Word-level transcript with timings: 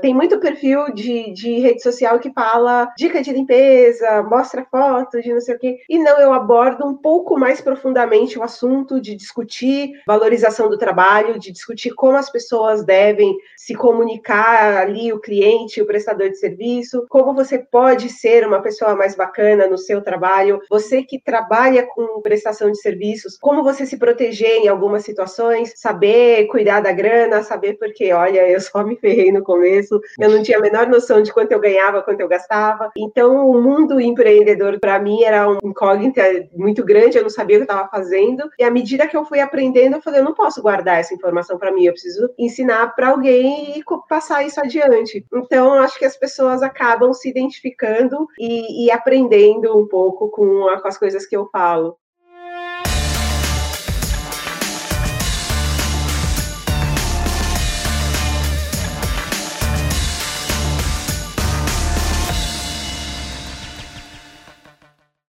Tem 0.00 0.14
muito 0.14 0.38
perfil 0.38 0.94
de, 0.94 1.32
de 1.32 1.58
rede 1.58 1.82
social 1.82 2.20
que 2.20 2.32
fala 2.32 2.88
dica 2.96 3.20
de 3.20 3.32
limpeza, 3.32 4.22
mostra 4.22 4.64
foto 4.70 5.20
de 5.20 5.32
não 5.32 5.40
sei 5.40 5.56
o 5.56 5.58
quê. 5.58 5.78
E 5.88 5.98
não, 5.98 6.20
eu 6.20 6.32
abordo 6.32 6.86
um 6.86 6.94
pouco 6.94 7.36
mais 7.36 7.60
profundamente 7.60 8.38
o 8.38 8.44
assunto 8.44 9.00
de 9.00 9.16
discutir 9.16 9.90
valorização 10.06 10.70
do 10.70 10.78
trabalho, 10.78 11.36
de 11.36 11.50
discutir 11.50 11.90
como 11.94 12.16
as 12.16 12.30
pessoas 12.30 12.84
devem 12.84 13.36
se 13.56 13.74
comunicar 13.74 14.76
ali, 14.76 15.12
o 15.12 15.18
cliente, 15.18 15.82
o 15.82 15.86
prestador 15.86 16.30
de 16.30 16.38
serviço, 16.38 17.04
como 17.08 17.34
você 17.34 17.58
pode 17.58 18.08
ser 18.08 18.46
uma 18.46 18.62
pessoa 18.62 18.94
mais 18.94 19.16
bacana 19.16 19.66
no 19.66 19.76
seu 19.76 20.00
trabalho, 20.00 20.60
você 20.70 21.02
que 21.02 21.20
trabalha 21.20 21.84
com 21.84 22.20
prestação 22.22 22.70
de 22.70 22.80
serviços, 22.80 23.36
como 23.36 23.64
você 23.64 23.84
se 23.84 23.96
proteger 23.96 24.58
em 24.58 24.68
algumas 24.68 25.02
situações, 25.02 25.72
saber 25.74 26.46
cuidar 26.46 26.80
da 26.80 26.92
grana, 26.92 27.42
saber 27.42 27.76
porque, 27.78 28.12
olha, 28.12 28.48
eu 28.48 28.60
só 28.60 28.84
me 28.84 28.94
ferrei 28.94 29.32
no 29.32 29.42
começo, 29.42 29.87
eu 30.18 30.30
não 30.30 30.42
tinha 30.42 30.58
a 30.58 30.60
menor 30.60 30.86
noção 30.86 31.22
de 31.22 31.32
quanto 31.32 31.52
eu 31.52 31.60
ganhava, 31.60 32.02
quanto 32.02 32.20
eu 32.20 32.28
gastava. 32.28 32.90
Então, 32.96 33.48
o 33.48 33.60
mundo 33.62 34.00
empreendedor 34.00 34.78
para 34.78 34.98
mim 34.98 35.22
era 35.22 35.48
um 35.48 35.58
incógnita 35.62 36.22
muito 36.54 36.84
grande, 36.84 37.16
eu 37.16 37.22
não 37.22 37.30
sabia 37.30 37.56
o 37.56 37.60
que 37.60 37.70
eu 37.70 37.74
estava 37.74 37.88
fazendo. 37.88 38.48
E 38.58 38.64
à 38.64 38.70
medida 38.70 39.06
que 39.06 39.16
eu 39.16 39.24
fui 39.24 39.40
aprendendo, 39.40 39.96
eu 39.96 40.02
falei, 40.02 40.20
eu 40.20 40.24
não 40.24 40.34
posso 40.34 40.62
guardar 40.62 41.00
essa 41.00 41.14
informação 41.14 41.58
para 41.58 41.72
mim, 41.72 41.84
eu 41.84 41.92
preciso 41.92 42.30
ensinar 42.38 42.94
para 42.94 43.08
alguém 43.08 43.78
e 43.78 43.84
passar 44.08 44.44
isso 44.44 44.60
adiante. 44.60 45.24
Então, 45.32 45.74
acho 45.74 45.98
que 45.98 46.04
as 46.04 46.16
pessoas 46.16 46.62
acabam 46.62 47.12
se 47.12 47.28
identificando 47.28 48.26
e, 48.38 48.86
e 48.86 48.90
aprendendo 48.90 49.76
um 49.76 49.86
pouco 49.86 50.28
com, 50.30 50.66
com 50.80 50.88
as 50.88 50.98
coisas 50.98 51.26
que 51.26 51.36
eu 51.36 51.48
falo. 51.50 51.96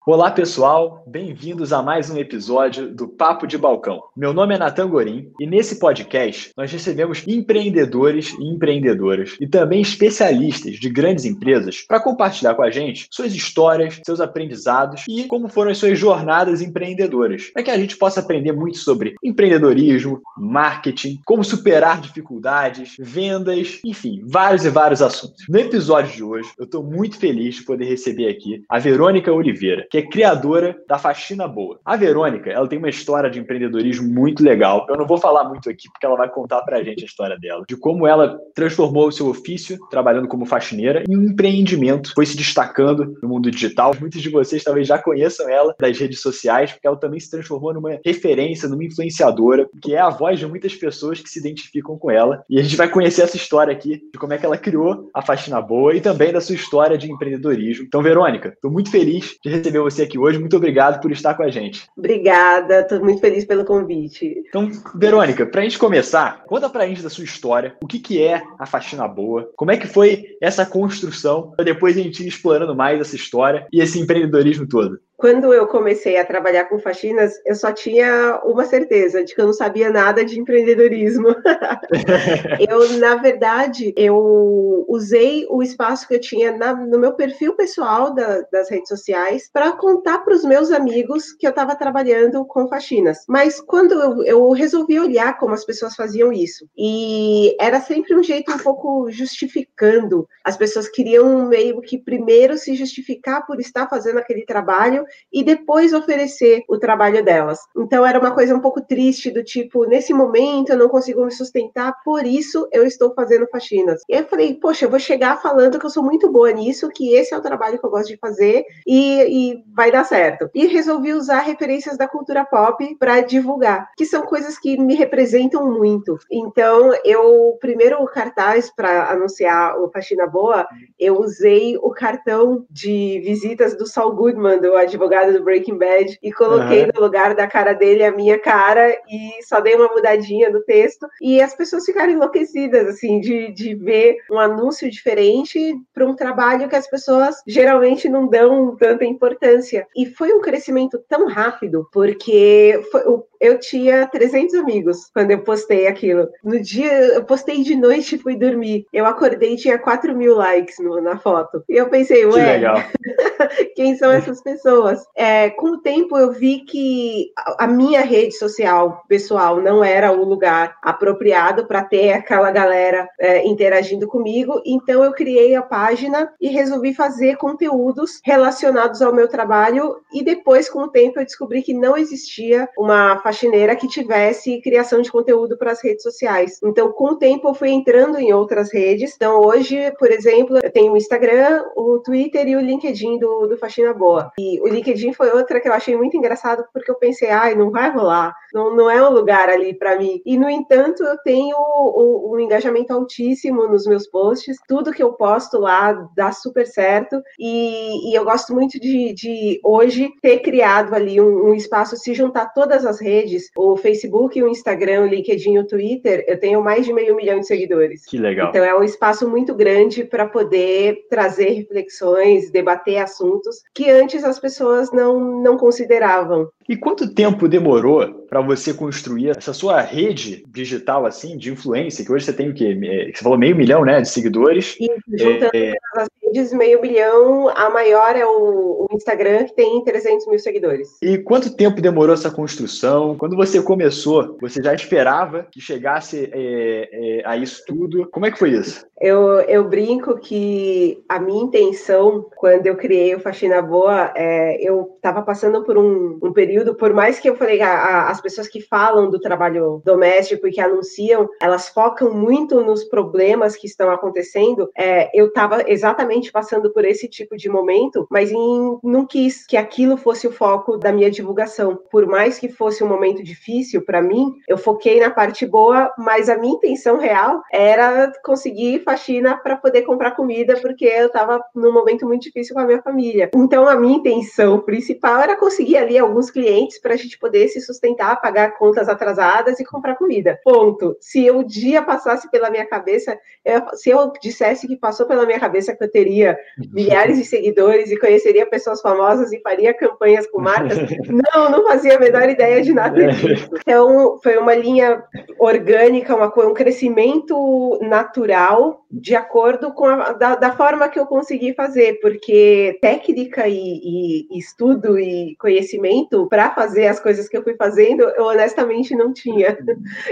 Olá, 0.09 0.31
pessoal, 0.31 1.03
bem-vindos 1.05 1.73
a 1.73 1.83
mais 1.83 2.09
um 2.09 2.17
episódio 2.17 2.89
do 2.95 3.09
Papo 3.09 3.45
de 3.45 3.57
Balcão. 3.57 4.01
Meu 4.15 4.33
nome 4.33 4.55
é 4.55 4.57
Natan 4.57 4.87
Gorim 4.87 5.33
e 5.37 5.45
nesse 5.45 5.79
podcast 5.79 6.53
nós 6.55 6.71
recebemos 6.71 7.27
empreendedores 7.27 8.33
e 8.39 8.45
empreendedoras 8.45 9.35
e 9.41 9.45
também 9.45 9.81
especialistas 9.81 10.75
de 10.75 10.89
grandes 10.89 11.25
empresas 11.25 11.83
para 11.85 11.99
compartilhar 11.99 12.55
com 12.55 12.63
a 12.63 12.71
gente 12.71 13.09
suas 13.11 13.35
histórias, 13.35 13.99
seus 14.05 14.21
aprendizados 14.21 15.03
e 15.09 15.25
como 15.25 15.49
foram 15.49 15.71
as 15.71 15.77
suas 15.77 15.99
jornadas 15.99 16.61
empreendedoras, 16.61 17.49
para 17.51 17.63
que 17.63 17.71
a 17.71 17.77
gente 17.77 17.97
possa 17.97 18.21
aprender 18.21 18.53
muito 18.53 18.77
sobre 18.77 19.13
empreendedorismo, 19.21 20.21
marketing, 20.37 21.19
como 21.25 21.43
superar 21.43 21.99
dificuldades, 21.99 22.95
vendas, 22.97 23.81
enfim, 23.83 24.23
vários 24.25 24.63
e 24.63 24.69
vários 24.69 25.01
assuntos. 25.01 25.43
No 25.49 25.59
episódio 25.59 26.15
de 26.15 26.23
hoje, 26.23 26.49
eu 26.57 26.63
estou 26.63 26.81
muito 26.81 27.17
feliz 27.17 27.55
de 27.55 27.63
poder 27.63 27.83
receber 27.83 28.29
aqui 28.29 28.63
a 28.69 28.79
Verônica 28.79 29.33
Oliveira, 29.33 29.85
que 29.91 29.96
é 29.97 30.01
criadora 30.01 30.77
da 30.87 30.97
Faxina 30.97 31.47
Boa. 31.47 31.79
A 31.83 31.95
Verônica, 31.95 32.49
ela 32.49 32.67
tem 32.67 32.77
uma 32.77 32.89
história 32.89 33.29
de 33.29 33.39
empreendedorismo 33.39 34.07
muito 34.07 34.43
legal. 34.43 34.85
Eu 34.89 34.97
não 34.97 35.07
vou 35.07 35.17
falar 35.17 35.43
muito 35.45 35.69
aqui 35.69 35.89
porque 35.91 36.05
ela 36.05 36.15
vai 36.15 36.29
contar 36.29 36.61
pra 36.61 36.83
gente 36.83 37.03
a 37.03 37.05
história 37.05 37.37
dela, 37.37 37.63
de 37.67 37.75
como 37.75 38.07
ela 38.07 38.39
transformou 38.53 39.07
o 39.07 39.11
seu 39.11 39.27
ofício 39.27 39.77
trabalhando 39.89 40.27
como 40.27 40.45
faxineira 40.45 41.03
em 41.07 41.17
um 41.17 41.23
empreendimento, 41.23 42.13
foi 42.13 42.25
se 42.25 42.37
destacando 42.37 43.17
no 43.21 43.29
mundo 43.29 43.49
digital. 43.49 43.95
Muitos 43.99 44.21
de 44.21 44.29
vocês 44.29 44.63
talvez 44.63 44.87
já 44.87 44.97
conheçam 44.97 45.49
ela 45.49 45.75
das 45.79 45.97
redes 45.97 46.21
sociais, 46.21 46.71
porque 46.71 46.87
ela 46.87 46.97
também 46.97 47.19
se 47.19 47.29
transformou 47.29 47.73
numa 47.73 47.99
referência, 48.05 48.69
numa 48.69 48.83
influenciadora, 48.83 49.67
que 49.81 49.95
é 49.95 49.99
a 49.99 50.09
voz 50.09 50.39
de 50.39 50.45
muitas 50.45 50.75
pessoas 50.75 51.19
que 51.19 51.29
se 51.29 51.39
identificam 51.39 51.97
com 51.97 52.11
ela. 52.11 52.43
E 52.49 52.59
a 52.59 52.63
gente 52.63 52.75
vai 52.75 52.89
conhecer 52.89 53.23
essa 53.23 53.37
história 53.37 53.73
aqui 53.73 54.01
de 54.11 54.19
como 54.19 54.33
é 54.33 54.37
que 54.37 54.45
ela 54.45 54.57
criou 54.57 55.09
a 55.13 55.21
Faxina 55.21 55.61
Boa 55.61 55.95
e 55.95 56.01
também 56.01 56.31
da 56.31 56.41
sua 56.41 56.55
história 56.55 56.97
de 56.97 57.11
empreendedorismo. 57.11 57.85
Então, 57.85 58.01
Verônica, 58.01 58.49
estou 58.49 58.71
muito 58.71 58.91
feliz 58.91 59.35
de 59.43 59.49
receber 59.49 59.79
você 59.89 60.03
aqui 60.03 60.17
hoje. 60.17 60.39
Muito 60.39 60.57
obrigado 60.57 61.01
por 61.01 61.11
estar 61.11 61.33
com 61.33 61.43
a 61.43 61.49
gente. 61.49 61.87
Obrigada, 61.97 62.81
estou 62.81 62.99
muito 62.99 63.21
feliz 63.21 63.45
pelo 63.45 63.65
convite. 63.65 64.43
Então, 64.47 64.69
Verônica, 64.95 65.45
para 65.45 65.61
a 65.61 65.63
gente 65.63 65.79
começar, 65.79 66.43
conta 66.45 66.69
para 66.69 66.83
a 66.83 66.87
gente 66.87 67.01
da 67.01 67.09
sua 67.09 67.23
história, 67.23 67.75
o 67.81 67.87
que, 67.87 67.99
que 67.99 68.21
é 68.21 68.43
a 68.59 68.65
faxina 68.65 69.07
boa, 69.07 69.49
como 69.55 69.71
é 69.71 69.77
que 69.77 69.87
foi 69.87 70.37
essa 70.41 70.65
construção, 70.65 71.51
para 71.55 71.65
depois 71.65 71.97
a 71.97 72.01
gente 72.01 72.23
ir 72.23 72.27
explorando 72.27 72.75
mais 72.75 72.99
essa 72.99 73.15
história 73.15 73.67
e 73.71 73.81
esse 73.81 73.99
empreendedorismo 73.99 74.67
todo. 74.67 74.99
Quando 75.17 75.51
eu 75.51 75.65
comecei 75.65 76.15
a 76.17 76.23
trabalhar 76.23 76.65
com 76.65 76.77
faxinas, 76.77 77.33
eu 77.43 77.55
só 77.55 77.71
tinha 77.71 78.39
uma 78.45 78.65
certeza 78.65 79.23
de 79.23 79.33
que 79.33 79.41
eu 79.41 79.47
não 79.47 79.53
sabia 79.53 79.89
nada 79.89 80.23
de 80.23 80.39
empreendedorismo. 80.39 81.29
eu, 82.69 82.97
na 82.99 83.15
verdade, 83.15 83.91
eu 83.97 84.85
usei 84.87 85.47
o 85.49 85.63
espaço 85.63 86.07
que 86.07 86.13
eu 86.13 86.21
tinha 86.21 86.55
na, 86.55 86.75
no 86.75 86.99
meu 86.99 87.13
perfil 87.13 87.55
pessoal 87.55 88.13
da, 88.13 88.41
das 88.51 88.69
redes 88.69 88.89
sociais 88.89 89.49
para 89.51 89.71
contar 89.71 90.19
para 90.19 90.35
os 90.35 90.43
meus 90.43 90.71
amigos 90.71 91.33
que 91.33 91.47
eu 91.47 91.49
estava 91.49 91.75
trabalhando 91.75 92.45
com 92.45 92.67
faxinas. 92.67 93.25
Mas 93.27 93.59
quando 93.59 93.93
eu, 93.93 94.23
eu 94.23 94.51
resolvi 94.51 94.99
olhar 94.99 95.35
como 95.39 95.55
as 95.55 95.65
pessoas 95.65 95.95
faziam 95.95 96.31
isso, 96.31 96.69
e 96.77 97.57
era 97.59 97.81
sempre 97.81 98.15
um 98.15 98.21
jeito 98.21 98.51
um 98.51 98.59
pouco 98.59 99.09
justificando. 99.09 100.27
As 100.43 100.55
pessoas 100.55 100.87
queriam 100.87 101.47
meio 101.47 101.81
que 101.81 101.97
primeiro 101.97 102.55
se 102.55 102.75
justificar 102.75 103.47
por 103.47 103.59
estar 103.59 103.89
fazendo 103.89 104.19
aquele 104.19 104.45
trabalho 104.45 105.06
e 105.31 105.43
depois 105.43 105.93
oferecer 105.93 106.63
o 106.69 106.77
trabalho 106.77 107.23
delas. 107.23 107.59
Então 107.75 108.05
era 108.05 108.19
uma 108.19 108.31
coisa 108.31 108.55
um 108.55 108.59
pouco 108.59 108.81
triste 108.81 109.31
do 109.31 109.43
tipo, 109.43 109.85
nesse 109.85 110.13
momento 110.13 110.69
eu 110.69 110.77
não 110.77 110.89
consigo 110.89 111.25
me 111.25 111.31
sustentar, 111.31 111.93
por 112.03 112.25
isso 112.25 112.67
eu 112.71 112.85
estou 112.85 113.13
fazendo 113.13 113.47
faxinas. 113.47 114.01
E 114.07 114.13
aí 114.13 114.21
eu 114.21 114.27
falei, 114.27 114.53
poxa, 114.55 114.85
eu 114.85 114.89
vou 114.89 114.99
chegar 114.99 115.41
falando 115.41 115.79
que 115.79 115.85
eu 115.85 115.89
sou 115.89 116.03
muito 116.03 116.31
boa 116.31 116.51
nisso, 116.51 116.89
que 116.89 117.13
esse 117.13 117.33
é 117.33 117.37
o 117.37 117.41
trabalho 117.41 117.79
que 117.79 117.85
eu 117.85 117.89
gosto 117.89 118.07
de 118.07 118.17
fazer 118.17 118.65
e, 118.85 119.53
e 119.53 119.63
vai 119.75 119.91
dar 119.91 120.03
certo. 120.03 120.49
E 120.53 120.67
resolvi 120.67 121.13
usar 121.13 121.39
referências 121.39 121.97
da 121.97 122.07
cultura 122.07 122.45
pop 122.45 122.95
para 122.99 123.21
divulgar, 123.21 123.89
que 123.95 124.05
são 124.05 124.23
coisas 124.23 124.57
que 124.59 124.79
me 124.79 124.95
representam 124.95 125.71
muito. 125.71 126.17
Então, 126.31 126.93
eu 127.03 127.57
primeiro 127.59 128.01
o 128.01 128.07
cartaz 128.07 128.71
para 128.73 129.11
anunciar 129.11 129.79
o 129.79 129.89
Faxina 129.89 130.27
Boa, 130.27 130.67
eu 130.99 131.19
usei 131.19 131.77
o 131.77 131.91
cartão 131.91 132.65
de 132.69 133.21
visitas 133.23 133.75
do 133.75 133.85
Saul 133.85 134.13
Goodman, 134.13 134.59
do 134.59 134.75
advogado 134.75 134.96
advogado 134.97 135.33
do 135.33 135.43
Breaking 135.43 135.77
Bad, 135.77 136.17
e 136.21 136.31
coloquei 136.31 136.83
uhum. 136.83 136.91
no 136.95 137.01
lugar 137.01 137.35
da 137.35 137.47
cara 137.47 137.73
dele 137.73 138.03
a 138.03 138.11
minha 138.11 138.39
cara 138.39 138.89
e 139.09 139.43
só 139.43 139.59
dei 139.59 139.75
uma 139.75 139.87
mudadinha 139.87 140.49
no 140.49 140.61
texto. 140.61 141.07
E 141.21 141.39
as 141.41 141.55
pessoas 141.55 141.85
ficaram 141.85 142.11
enlouquecidas, 142.11 142.87
assim, 142.87 143.19
de, 143.19 143.51
de 143.51 143.75
ver 143.75 144.17
um 144.31 144.39
anúncio 144.39 144.89
diferente 144.89 145.75
para 145.93 146.05
um 146.05 146.15
trabalho 146.15 146.67
que 146.67 146.75
as 146.75 146.89
pessoas 146.89 147.35
geralmente 147.47 148.09
não 148.09 148.27
dão 148.27 148.75
tanta 148.75 149.05
importância. 149.05 149.87
E 149.95 150.05
foi 150.05 150.33
um 150.33 150.41
crescimento 150.41 150.99
tão 151.07 151.27
rápido, 151.27 151.87
porque 151.93 152.81
foi, 152.91 153.01
eu 153.39 153.59
tinha 153.59 154.07
300 154.07 154.55
amigos 154.55 155.09
quando 155.13 155.31
eu 155.31 155.39
postei 155.39 155.87
aquilo. 155.87 156.27
No 156.43 156.59
dia, 156.59 156.91
eu 156.91 157.23
postei 157.23 157.63
de 157.63 157.75
noite 157.75 158.15
e 158.15 158.19
fui 158.19 158.35
dormir. 158.35 158.85
Eu 158.91 159.05
acordei 159.05 159.53
e 159.53 159.57
tinha 159.57 159.77
4 159.77 160.15
mil 160.15 160.35
likes 160.35 160.79
no, 160.79 161.01
na 161.01 161.17
foto. 161.17 161.63
E 161.69 161.75
eu 161.75 161.89
pensei, 161.89 162.25
ué, 162.25 162.61
quem 163.75 163.95
são 163.95 164.11
essas 164.11 164.41
pessoas? 164.41 165.05
É, 165.15 165.49
com 165.51 165.71
o 165.71 165.77
tempo 165.81 166.17
eu 166.17 166.31
vi 166.31 166.59
que 166.61 167.31
a 167.57 167.67
minha 167.67 168.01
rede 168.01 168.33
social 168.33 169.03
pessoal 169.07 169.61
não 169.61 169.83
era 169.83 170.11
o 170.11 170.23
lugar 170.23 170.77
apropriado 170.81 171.65
para 171.65 171.83
ter 171.83 172.11
aquela 172.11 172.51
galera 172.51 173.07
é, 173.19 173.45
interagindo 173.45 174.07
comigo. 174.07 174.61
Então 174.65 175.03
eu 175.03 175.11
criei 175.11 175.55
a 175.55 175.61
página 175.61 176.31
e 176.39 176.49
resolvi 176.49 176.93
fazer 176.93 177.37
conteúdos 177.37 178.19
relacionados 178.23 179.01
ao 179.01 179.13
meu 179.13 179.27
trabalho. 179.27 179.97
E 180.13 180.23
depois, 180.23 180.69
com 180.69 180.83
o 180.83 180.87
tempo, 180.89 181.19
eu 181.19 181.25
descobri 181.25 181.61
que 181.61 181.73
não 181.73 181.97
existia 181.97 182.67
uma 182.77 183.17
faxineira 183.27 183.75
que 183.75 183.89
tivesse 183.89 184.61
criação 184.61 185.01
de 185.01 185.11
conteúdo 185.11 185.57
para 185.57 185.71
as 185.71 185.83
redes 185.83 186.01
sociais. 186.01 186.59
Então, 186.63 186.93
com 186.93 187.09
o 187.09 187.15
tempo, 187.17 187.49
eu 187.49 187.53
fui 187.53 187.69
entrando 187.69 188.17
em 188.17 188.31
outras 188.31 188.71
redes. 188.71 189.13
Então, 189.15 189.41
hoje, 189.41 189.91
por 189.99 190.09
exemplo, 190.09 190.57
eu 190.63 190.71
tenho 190.71 190.93
o 190.93 190.97
Instagram, 190.97 191.65
o 191.75 191.99
Twitter 191.99 192.47
e 192.47 192.55
o 192.55 192.61
LinkedIn 192.61 193.19
do, 193.19 193.47
do 193.47 193.57
Faxina 193.57 193.93
Boa. 193.93 194.31
E 194.39 194.61
o 194.61 194.67
LinkedIn 194.67 195.11
foi 195.11 195.29
outra 195.31 195.59
que 195.59 195.67
eu 195.67 195.73
achei 195.73 195.97
muito 195.97 196.15
engraçado, 196.15 196.63
porque 196.71 196.89
eu 196.89 196.95
pensei, 196.95 197.29
ai, 197.29 197.53
não 197.53 197.69
vai 197.69 197.91
rolar, 197.91 198.33
não, 198.53 198.73
não 198.73 198.89
é 198.89 199.05
um 199.05 199.11
lugar 199.11 199.49
ali 199.49 199.73
para 199.73 199.97
mim. 199.97 200.21
E, 200.25 200.37
no 200.37 200.49
entanto, 200.49 201.03
eu 201.03 201.17
tenho 201.17 201.57
um, 201.57 202.31
um 202.33 202.39
engajamento 202.39 202.93
altíssimo 202.93 203.67
nos 203.67 203.85
meus 203.85 204.07
posts, 204.07 204.55
tudo 204.69 204.93
que 204.93 205.03
eu 205.03 205.11
posto 205.13 205.57
lá 205.57 205.91
dá 206.15 206.31
super 206.31 206.65
certo. 206.65 207.21
E, 207.37 208.09
e 208.09 208.17
eu 208.17 208.23
gosto 208.23 208.53
muito 208.53 208.79
de, 208.79 209.13
de, 209.13 209.59
hoje, 209.63 210.13
ter 210.21 210.39
criado 210.39 210.95
ali 210.95 211.19
um, 211.19 211.49
um 211.49 211.53
espaço, 211.53 211.97
se 211.97 212.13
juntar 212.13 212.53
todas 212.53 212.85
as 212.85 213.01
redes 213.01 213.16
redes, 213.17 213.49
o 213.55 213.75
Facebook, 213.77 214.41
o 214.41 214.47
Instagram, 214.47 215.03
o 215.03 215.07
LinkedIn, 215.07 215.57
o 215.57 215.67
Twitter, 215.67 216.23
eu 216.27 216.39
tenho 216.39 216.63
mais 216.63 216.85
de 216.85 216.93
meio 216.93 217.15
milhão 217.15 217.39
de 217.39 217.47
seguidores. 217.47 218.05
Que 218.05 218.17
legal. 218.17 218.49
Então 218.49 218.63
é 218.63 218.77
um 218.77 218.83
espaço 218.83 219.29
muito 219.29 219.53
grande 219.53 220.03
para 220.03 220.27
poder 220.27 221.05
trazer 221.09 221.49
reflexões, 221.49 222.51
debater 222.51 222.97
assuntos 222.97 223.61
que 223.73 223.89
antes 223.89 224.23
as 224.23 224.39
pessoas 224.39 224.91
não, 224.91 225.41
não 225.41 225.57
consideravam. 225.57 226.49
E 226.67 226.75
quanto 226.75 227.13
tempo 227.13 227.47
demorou 227.47 228.25
para 228.29 228.41
você 228.41 228.73
construir 228.73 229.29
essa 229.29 229.53
sua 229.53 229.79
rede 229.81 230.43
digital 230.49 231.05
assim 231.05 231.37
de 231.37 231.51
influência, 231.51 232.03
que 232.03 232.11
hoje 232.11 232.25
você 232.25 232.33
tem 232.33 232.49
o 232.49 232.53
quê? 232.53 232.77
É, 232.83 233.11
você 233.13 233.23
falou 233.23 233.37
meio 233.37 233.55
milhão, 233.55 233.85
né, 233.85 234.01
de 234.01 234.09
seguidores. 234.09 234.75
E 234.79 234.89
juntando 235.17 235.49
é, 235.53 235.73
as 235.95 236.09
redes, 236.21 236.53
meio 236.53 236.81
milhão, 236.81 237.49
a 237.49 237.69
maior 237.69 238.15
é 238.15 238.25
o, 238.25 238.85
o, 238.85 238.87
Instagram, 238.91 239.45
que 239.45 239.55
tem 239.55 239.83
300 239.83 240.27
mil 240.27 240.39
seguidores. 240.39 240.89
E 241.01 241.17
quanto 241.17 241.55
tempo 241.55 241.81
demorou 241.81 242.13
essa 242.13 242.29
construção? 242.29 243.15
Quando 243.17 243.35
você 243.35 243.61
começou, 243.61 244.37
você 244.41 244.61
já 244.61 244.73
esperava 244.73 245.47
que 245.51 245.61
chegasse 245.61 246.29
é, 246.33 246.89
é, 246.91 247.21
a 247.25 247.37
isso 247.37 247.63
tudo? 247.65 248.07
Como 248.11 248.25
é 248.25 248.31
que 248.31 248.39
foi 248.39 248.51
isso? 248.51 248.85
Eu, 248.99 249.39
eu 249.41 249.63
brinco 249.63 250.17
que 250.17 251.03
a 251.07 251.19
minha 251.19 251.43
intenção, 251.43 252.25
quando 252.35 252.65
eu 252.65 252.75
criei 252.75 253.13
o 253.13 253.19
Faxina 253.19 253.61
Boa, 253.61 254.11
é, 254.15 254.57
eu 254.67 254.93
estava 254.95 255.21
passando 255.21 255.63
por 255.63 255.77
um, 255.77 256.17
um, 256.21 256.33
período, 256.33 256.56
por 256.75 256.93
mais 256.93 257.19
que 257.19 257.29
eu 257.29 257.35
falei, 257.35 257.61
a, 257.61 257.69
a, 257.69 258.09
as 258.09 258.21
pessoas 258.21 258.47
que 258.47 258.61
falam 258.61 259.09
do 259.09 259.19
trabalho 259.19 259.81
doméstico 259.83 260.47
e 260.47 260.51
que 260.51 260.61
anunciam, 260.61 261.29
elas 261.41 261.69
focam 261.69 262.13
muito 262.13 262.61
nos 262.61 262.83
problemas 262.83 263.55
que 263.55 263.67
estão 263.67 263.89
acontecendo, 263.89 264.69
é, 264.77 265.09
eu 265.13 265.27
estava 265.27 265.63
exatamente 265.69 266.31
passando 266.31 266.71
por 266.71 266.85
esse 266.85 267.07
tipo 267.07 267.35
de 267.37 267.49
momento, 267.49 268.07
mas 268.09 268.31
em, 268.31 268.79
não 268.83 269.05
quis 269.05 269.45
que 269.45 269.57
aquilo 269.57 269.97
fosse 269.97 270.27
o 270.27 270.31
foco 270.31 270.77
da 270.77 270.91
minha 270.91 271.09
divulgação. 271.11 271.77
Por 271.91 272.05
mais 272.05 272.39
que 272.39 272.49
fosse 272.49 272.83
um 272.83 272.87
momento 272.87 273.23
difícil 273.23 273.83
para 273.83 274.01
mim, 274.01 274.33
eu 274.47 274.57
foquei 274.57 274.99
na 274.99 275.09
parte 275.09 275.45
boa, 275.45 275.91
mas 275.97 276.29
a 276.29 276.37
minha 276.37 276.55
intenção 276.55 276.97
real 276.97 277.41
era 277.51 278.11
conseguir 278.23 278.83
faxina 278.83 279.37
para 279.37 279.55
poder 279.55 279.83
comprar 279.83 280.11
comida, 280.11 280.57
porque 280.61 280.85
eu 280.85 281.07
estava 281.07 281.41
num 281.55 281.73
momento 281.73 282.05
muito 282.05 282.23
difícil 282.23 282.55
com 282.55 282.61
a 282.61 282.65
minha 282.65 282.81
família. 282.81 283.29
Então, 283.35 283.67
a 283.67 283.75
minha 283.75 283.97
intenção 283.97 284.59
principal 284.59 285.21
era 285.21 285.35
conseguir 285.35 285.77
ali 285.77 285.97
alguns 285.97 286.31
clientes 286.31 286.46
para 286.81 286.93
a 286.93 286.97
gente 286.97 287.17
poder 287.17 287.47
se 287.47 287.61
sustentar, 287.61 288.19
pagar 288.21 288.57
contas 288.57 288.89
atrasadas 288.89 289.59
e 289.59 289.65
comprar 289.65 289.95
comida. 289.95 290.39
Ponto. 290.43 290.95
Se 290.99 291.29
o 291.31 291.43
dia 291.43 291.81
passasse 291.81 292.29
pela 292.29 292.49
minha 292.49 292.65
cabeça, 292.65 293.17
eu, 293.43 293.61
se 293.73 293.89
eu 293.89 294.11
dissesse 294.21 294.67
que 294.67 294.75
passou 294.75 295.05
pela 295.05 295.25
minha 295.25 295.39
cabeça 295.39 295.75
que 295.75 295.83
eu 295.83 295.91
teria 295.91 296.37
milhares 296.73 297.17
de 297.17 297.25
seguidores 297.25 297.91
e 297.91 297.99
conheceria 297.99 298.45
pessoas 298.45 298.81
famosas 298.81 299.31
e 299.31 299.41
faria 299.41 299.73
campanhas 299.73 300.27
com 300.27 300.41
marcas, 300.41 300.77
não, 301.35 301.51
não 301.51 301.63
fazia 301.65 301.95
a 301.95 301.99
menor 301.99 302.29
ideia 302.29 302.61
de 302.61 302.73
nada 302.73 303.07
disso. 303.07 303.49
Então, 303.61 304.19
foi 304.21 304.37
uma 304.37 304.55
linha 304.55 305.03
orgânica, 305.39 306.15
uma, 306.15 306.27
um 306.45 306.53
crescimento 306.53 307.79
natural 307.81 308.85
de 308.89 309.15
acordo 309.15 309.73
com 309.73 309.85
a 309.85 310.13
da, 310.13 310.35
da, 310.35 310.55
forma 310.55 310.87
que 310.87 310.97
eu 310.97 311.05
consegui 311.05 311.53
fazer, 311.53 311.99
porque 312.01 312.77
técnica 312.81 313.47
e, 313.47 314.25
e 314.31 314.39
estudo 314.39 314.97
e 314.97 315.35
conhecimento 315.37 316.27
para 316.27 316.53
fazer 316.53 316.87
as 316.87 316.99
coisas 316.99 317.27
que 317.27 317.35
eu 317.37 317.43
fui 317.43 317.55
fazendo, 317.55 318.03
eu 318.03 318.25
honestamente 318.25 318.95
não 318.95 319.13
tinha. 319.13 319.57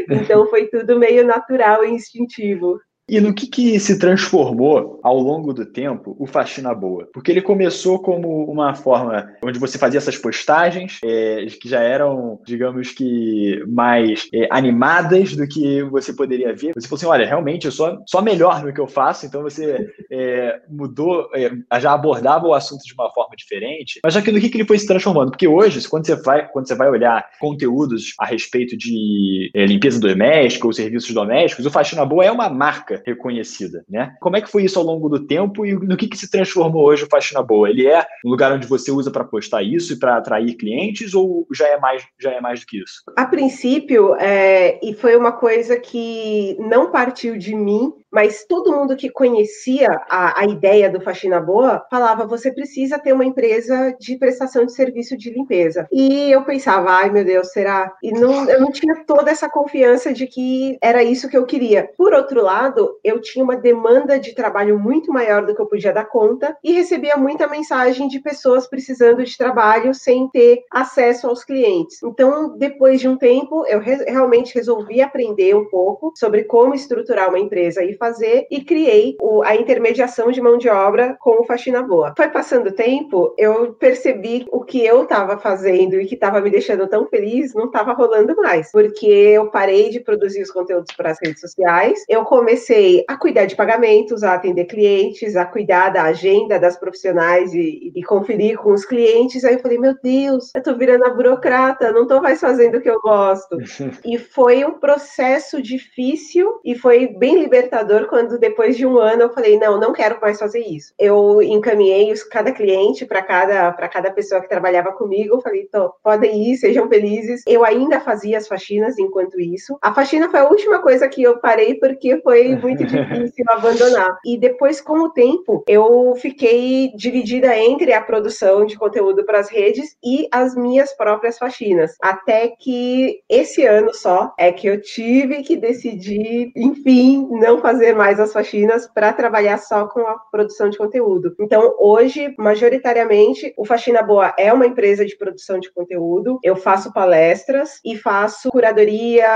Então 0.09 0.47
foi 0.47 0.67
tudo 0.67 0.99
meio 0.99 1.25
natural 1.25 1.83
e 1.85 1.91
instintivo. 1.91 2.79
E 3.07 3.21
no 3.21 3.33
que, 3.33 3.45
que 3.45 3.79
se 3.79 3.99
transformou 3.99 4.99
ao 5.03 5.19
longo 5.19 5.53
do 5.53 5.63
tempo 5.63 6.15
o 6.19 6.25
Faxina 6.25 6.73
Boa? 6.73 7.07
Porque 7.13 7.31
ele 7.31 7.41
começou 7.41 7.99
como 7.99 8.49
uma 8.51 8.73
forma 8.73 9.31
onde 9.43 9.59
você 9.59 9.77
fazia 9.77 9.99
essas 9.99 10.17
postagens 10.17 10.99
é, 11.03 11.45
que 11.61 11.69
já 11.69 11.81
eram, 11.81 12.41
digamos 12.43 12.91
que, 12.91 13.63
mais 13.67 14.27
é, 14.33 14.47
animadas 14.49 15.35
do 15.35 15.47
que 15.47 15.83
você 15.83 16.13
poderia 16.13 16.55
ver. 16.55 16.73
Você 16.73 16.87
falou 16.87 16.97
assim: 16.97 17.05
olha, 17.05 17.27
realmente 17.27 17.65
eu 17.65 17.71
sou 17.71 18.01
só 18.07 18.23
melhor 18.23 18.63
no 18.63 18.73
que 18.73 18.81
eu 18.81 18.87
faço, 18.87 19.27
então 19.27 19.43
você 19.43 19.93
é, 20.11 20.61
mudou, 20.67 21.29
é, 21.35 21.51
já 21.79 21.93
abordava 21.93 22.47
o 22.47 22.55
assunto 22.55 22.83
de 22.83 22.93
uma 22.95 23.11
forma 23.11 23.24
diferente. 23.35 23.99
Mas 24.03 24.13
já 24.13 24.21
que 24.21 24.29
ele 24.29 24.65
foi 24.65 24.79
se 24.79 24.87
transformando? 24.87 25.31
Porque 25.31 25.47
hoje, 25.47 25.87
quando 25.87 26.05
você 26.05 26.15
vai, 26.15 26.47
quando 26.47 26.67
você 26.67 26.75
vai 26.75 26.89
olhar 26.89 27.29
conteúdos 27.39 28.13
a 28.19 28.25
respeito 28.25 28.77
de 28.77 29.51
é, 29.53 29.65
limpeza 29.65 29.99
doméstica 29.99 30.67
ou 30.67 30.73
serviços 30.73 31.13
domésticos, 31.13 31.65
o 31.65 31.71
Faxina 31.71 32.05
Boa 32.05 32.25
é 32.25 32.31
uma 32.31 32.49
marca 32.49 32.85
marca 32.85 33.01
reconhecida, 33.05 33.83
né? 33.89 34.15
Como 34.19 34.37
é 34.37 34.41
que 34.41 34.49
foi 34.49 34.63
isso 34.63 34.79
ao 34.79 34.85
longo 34.85 35.09
do 35.09 35.25
tempo 35.25 35.65
e 35.65 35.73
no 35.73 35.97
que, 35.97 36.07
que 36.07 36.17
se 36.17 36.29
transformou 36.29 36.85
hoje 36.85 37.03
o 37.03 37.09
Faxina 37.09 37.41
Boa? 37.41 37.69
Ele 37.69 37.87
é 37.87 38.05
um 38.25 38.29
lugar 38.29 38.51
onde 38.51 38.67
você 38.67 38.91
usa 38.91 39.11
para 39.11 39.23
postar 39.23 39.63
isso 39.63 39.93
e 39.93 39.99
para 39.99 40.17
atrair 40.17 40.55
clientes 40.55 41.13
ou 41.13 41.47
já 41.53 41.67
é 41.67 41.79
mais 41.79 42.03
já 42.19 42.31
é 42.31 42.41
mais 42.41 42.59
do 42.59 42.65
que 42.65 42.77
isso? 42.77 43.01
A 43.17 43.25
princípio, 43.25 44.15
é, 44.15 44.79
e 44.83 44.93
foi 44.93 45.15
uma 45.15 45.31
coisa 45.31 45.77
que 45.77 46.55
não 46.59 46.91
partiu 46.91 47.37
de 47.37 47.55
mim, 47.55 47.93
mas 48.15 48.45
todo 48.45 48.71
mundo 48.71 48.95
que 48.95 49.09
conhecia 49.09 49.89
a, 50.09 50.39
a 50.39 50.45
ideia 50.45 50.89
do 50.89 51.01
Faxina 51.01 51.41
Boa 51.41 51.85
falava: 51.91 52.25
você 52.25 52.49
precisa 52.49 52.97
ter 52.97 53.11
uma 53.11 53.25
empresa 53.25 53.93
de 53.99 54.17
prestação 54.17 54.65
de 54.65 54.71
serviço 54.71 55.17
de 55.17 55.29
limpeza. 55.29 55.85
E 55.91 56.31
eu 56.31 56.45
pensava: 56.45 56.91
ai 56.91 57.09
meu 57.11 57.25
Deus, 57.25 57.51
será? 57.51 57.91
E 58.01 58.13
não, 58.13 58.49
eu 58.49 58.61
não 58.61 58.71
tinha 58.71 59.03
toda 59.05 59.29
essa 59.29 59.49
confiança 59.49 60.13
de 60.13 60.27
que 60.27 60.77
era 60.81 61.03
isso 61.03 61.27
que 61.27 61.35
eu 61.35 61.45
queria. 61.45 61.89
Por 61.97 62.13
outro 62.13 62.41
lado, 62.41 62.97
eu 63.03 63.19
tinha 63.19 63.43
uma 63.43 63.57
demanda 63.57 64.17
de 64.17 64.33
trabalho 64.33 64.79
muito 64.79 65.11
maior 65.11 65.45
do 65.45 65.53
que 65.53 65.61
eu 65.61 65.67
podia 65.67 65.91
dar 65.91 66.05
conta 66.05 66.55
e 66.63 66.71
recebia 66.71 67.17
muita 67.17 67.49
mensagem 67.49 68.07
de 68.07 68.21
pessoas 68.21 68.65
precisando 68.65 69.25
de 69.25 69.37
trabalho 69.37 69.93
sem 69.93 70.29
ter 70.29 70.63
acesso 70.71 71.27
aos 71.27 71.43
clientes. 71.43 72.01
Então, 72.01 72.57
depois 72.57 73.01
de 73.01 73.09
um 73.09 73.17
tempo, 73.17 73.65
eu 73.67 73.81
re 73.81 73.95
realmente 74.05 74.55
resolvi 74.55 75.01
aprender 75.01 75.53
um 75.53 75.65
pouco 75.65 76.13
sobre 76.15 76.45
como 76.45 76.73
estruturar 76.73 77.27
uma 77.27 77.39
empresa 77.39 77.83
e 77.83 77.97
fazer 78.05 78.45
e 78.51 78.63
criei 78.63 79.15
o, 79.19 79.41
a 79.41 79.55
intermediação 79.55 80.31
de 80.31 80.41
mão 80.41 80.57
de 80.57 80.69
obra 80.69 81.17
com 81.19 81.41
o 81.41 81.43
Faxina 81.43 81.81
Boa. 81.81 82.13
Foi 82.15 82.29
passando 82.29 82.67
o 82.67 82.71
tempo, 82.71 83.33
eu 83.37 83.73
percebi 83.73 84.45
o 84.51 84.63
que 84.63 84.85
eu 84.85 85.03
estava 85.03 85.37
fazendo 85.37 85.99
e 85.99 86.05
que 86.05 86.15
estava 86.15 86.39
me 86.39 86.49
deixando 86.49 86.87
tão 86.87 87.07
feliz 87.07 87.53
não 87.53 87.65
estava 87.65 87.93
rolando 87.93 88.35
mais, 88.35 88.71
porque 88.71 89.07
eu 89.07 89.49
parei 89.49 89.89
de 89.89 89.99
produzir 89.99 90.41
os 90.41 90.51
conteúdos 90.51 90.93
para 90.95 91.11
as 91.11 91.17
redes 91.23 91.41
sociais, 91.41 92.03
eu 92.07 92.23
comecei 92.23 93.03
a 93.07 93.17
cuidar 93.17 93.45
de 93.45 93.55
pagamentos, 93.55 94.23
a 94.23 94.33
atender 94.33 94.65
clientes, 94.65 95.35
a 95.35 95.45
cuidar 95.45 95.89
da 95.89 96.03
agenda 96.03 96.59
das 96.59 96.77
profissionais 96.77 97.53
e, 97.53 97.91
e 97.95 98.03
conferir 98.03 98.57
com 98.57 98.71
os 98.71 98.85
clientes. 98.85 99.43
Aí 99.43 99.55
eu 99.55 99.59
falei, 99.59 99.77
meu 99.77 99.95
Deus, 100.01 100.51
eu 100.53 100.59
estou 100.59 100.77
virando 100.77 101.05
a 101.05 101.09
burocrata, 101.09 101.91
não 101.91 102.03
estou 102.03 102.21
mais 102.21 102.39
fazendo 102.39 102.77
o 102.77 102.81
que 102.81 102.89
eu 102.89 102.99
gosto. 103.01 103.57
e 104.05 104.17
foi 104.17 104.63
um 104.63 104.79
processo 104.79 105.61
difícil 105.61 106.59
e 106.63 106.75
foi 106.75 107.07
bem 107.07 107.39
libertador 107.39 107.94
quando 108.07 108.37
depois 108.37 108.77
de 108.77 108.85
um 108.85 108.97
ano 108.97 109.23
eu 109.23 109.33
falei, 109.33 109.57
não, 109.57 109.79
não 109.79 109.93
quero 109.93 110.19
mais 110.21 110.39
fazer 110.39 110.59
isso. 110.59 110.93
Eu 110.99 111.41
encaminhei 111.41 112.11
os, 112.11 112.23
cada 112.23 112.51
cliente 112.51 113.05
para 113.05 113.21
cada, 113.21 113.71
cada 113.73 114.11
pessoa 114.11 114.41
que 114.41 114.49
trabalhava 114.49 114.91
comigo, 114.91 115.35
eu 115.35 115.41
falei, 115.41 115.69
podem 116.03 116.51
ir, 116.51 116.57
sejam 116.57 116.87
felizes. 116.89 117.43
Eu 117.47 117.63
ainda 117.63 117.99
fazia 117.99 118.37
as 118.37 118.47
faxinas 118.47 118.97
enquanto 118.97 119.39
isso. 119.39 119.77
A 119.81 119.93
faxina 119.93 120.29
foi 120.29 120.39
a 120.39 120.49
última 120.49 120.79
coisa 120.79 121.07
que 121.07 121.23
eu 121.23 121.39
parei 121.39 121.75
porque 121.75 122.19
foi 122.21 122.55
muito 122.55 122.83
difícil 122.85 123.45
abandonar. 123.47 124.17
E 124.25 124.37
depois, 124.37 124.81
com 124.81 124.99
o 124.99 125.09
tempo, 125.09 125.63
eu 125.67 126.13
fiquei 126.17 126.91
dividida 126.95 127.57
entre 127.57 127.93
a 127.93 128.01
produção 128.01 128.65
de 128.65 128.77
conteúdo 128.77 129.25
para 129.25 129.39
as 129.39 129.49
redes 129.49 129.95
e 130.03 130.27
as 130.31 130.55
minhas 130.55 130.95
próprias 130.95 131.37
faxinas. 131.37 131.95
Até 132.01 132.49
que 132.59 133.21
esse 133.29 133.65
ano 133.65 133.93
só 133.93 134.33
é 134.37 134.51
que 134.51 134.67
eu 134.67 134.81
tive 134.81 135.43
que 135.43 135.55
decidir, 135.55 136.51
enfim, 136.55 137.27
não 137.31 137.59
fazer 137.59 137.74
fazer 137.75 137.93
mais 137.93 138.21
as 138.21 138.31
faxinas 138.31 138.87
para 138.87 139.11
trabalhar 139.11 139.57
só 139.57 139.85
com 139.85 139.99
a 139.99 140.17
produção 140.31 140.69
de 140.69 140.77
conteúdo. 140.77 141.35
Então, 141.37 141.75
hoje, 141.77 142.33
majoritariamente, 142.37 143.53
o 143.57 143.65
Faxina 143.65 144.01
Boa 144.01 144.33
é 144.39 144.53
uma 144.53 144.65
empresa 144.65 145.05
de 145.05 145.17
produção 145.17 145.59
de 145.59 145.69
conteúdo. 145.73 146.39
Eu 146.41 146.55
faço 146.55 146.93
palestras 146.93 147.81
e 147.83 147.97
faço 147.97 148.49
curadoria, 148.49 149.27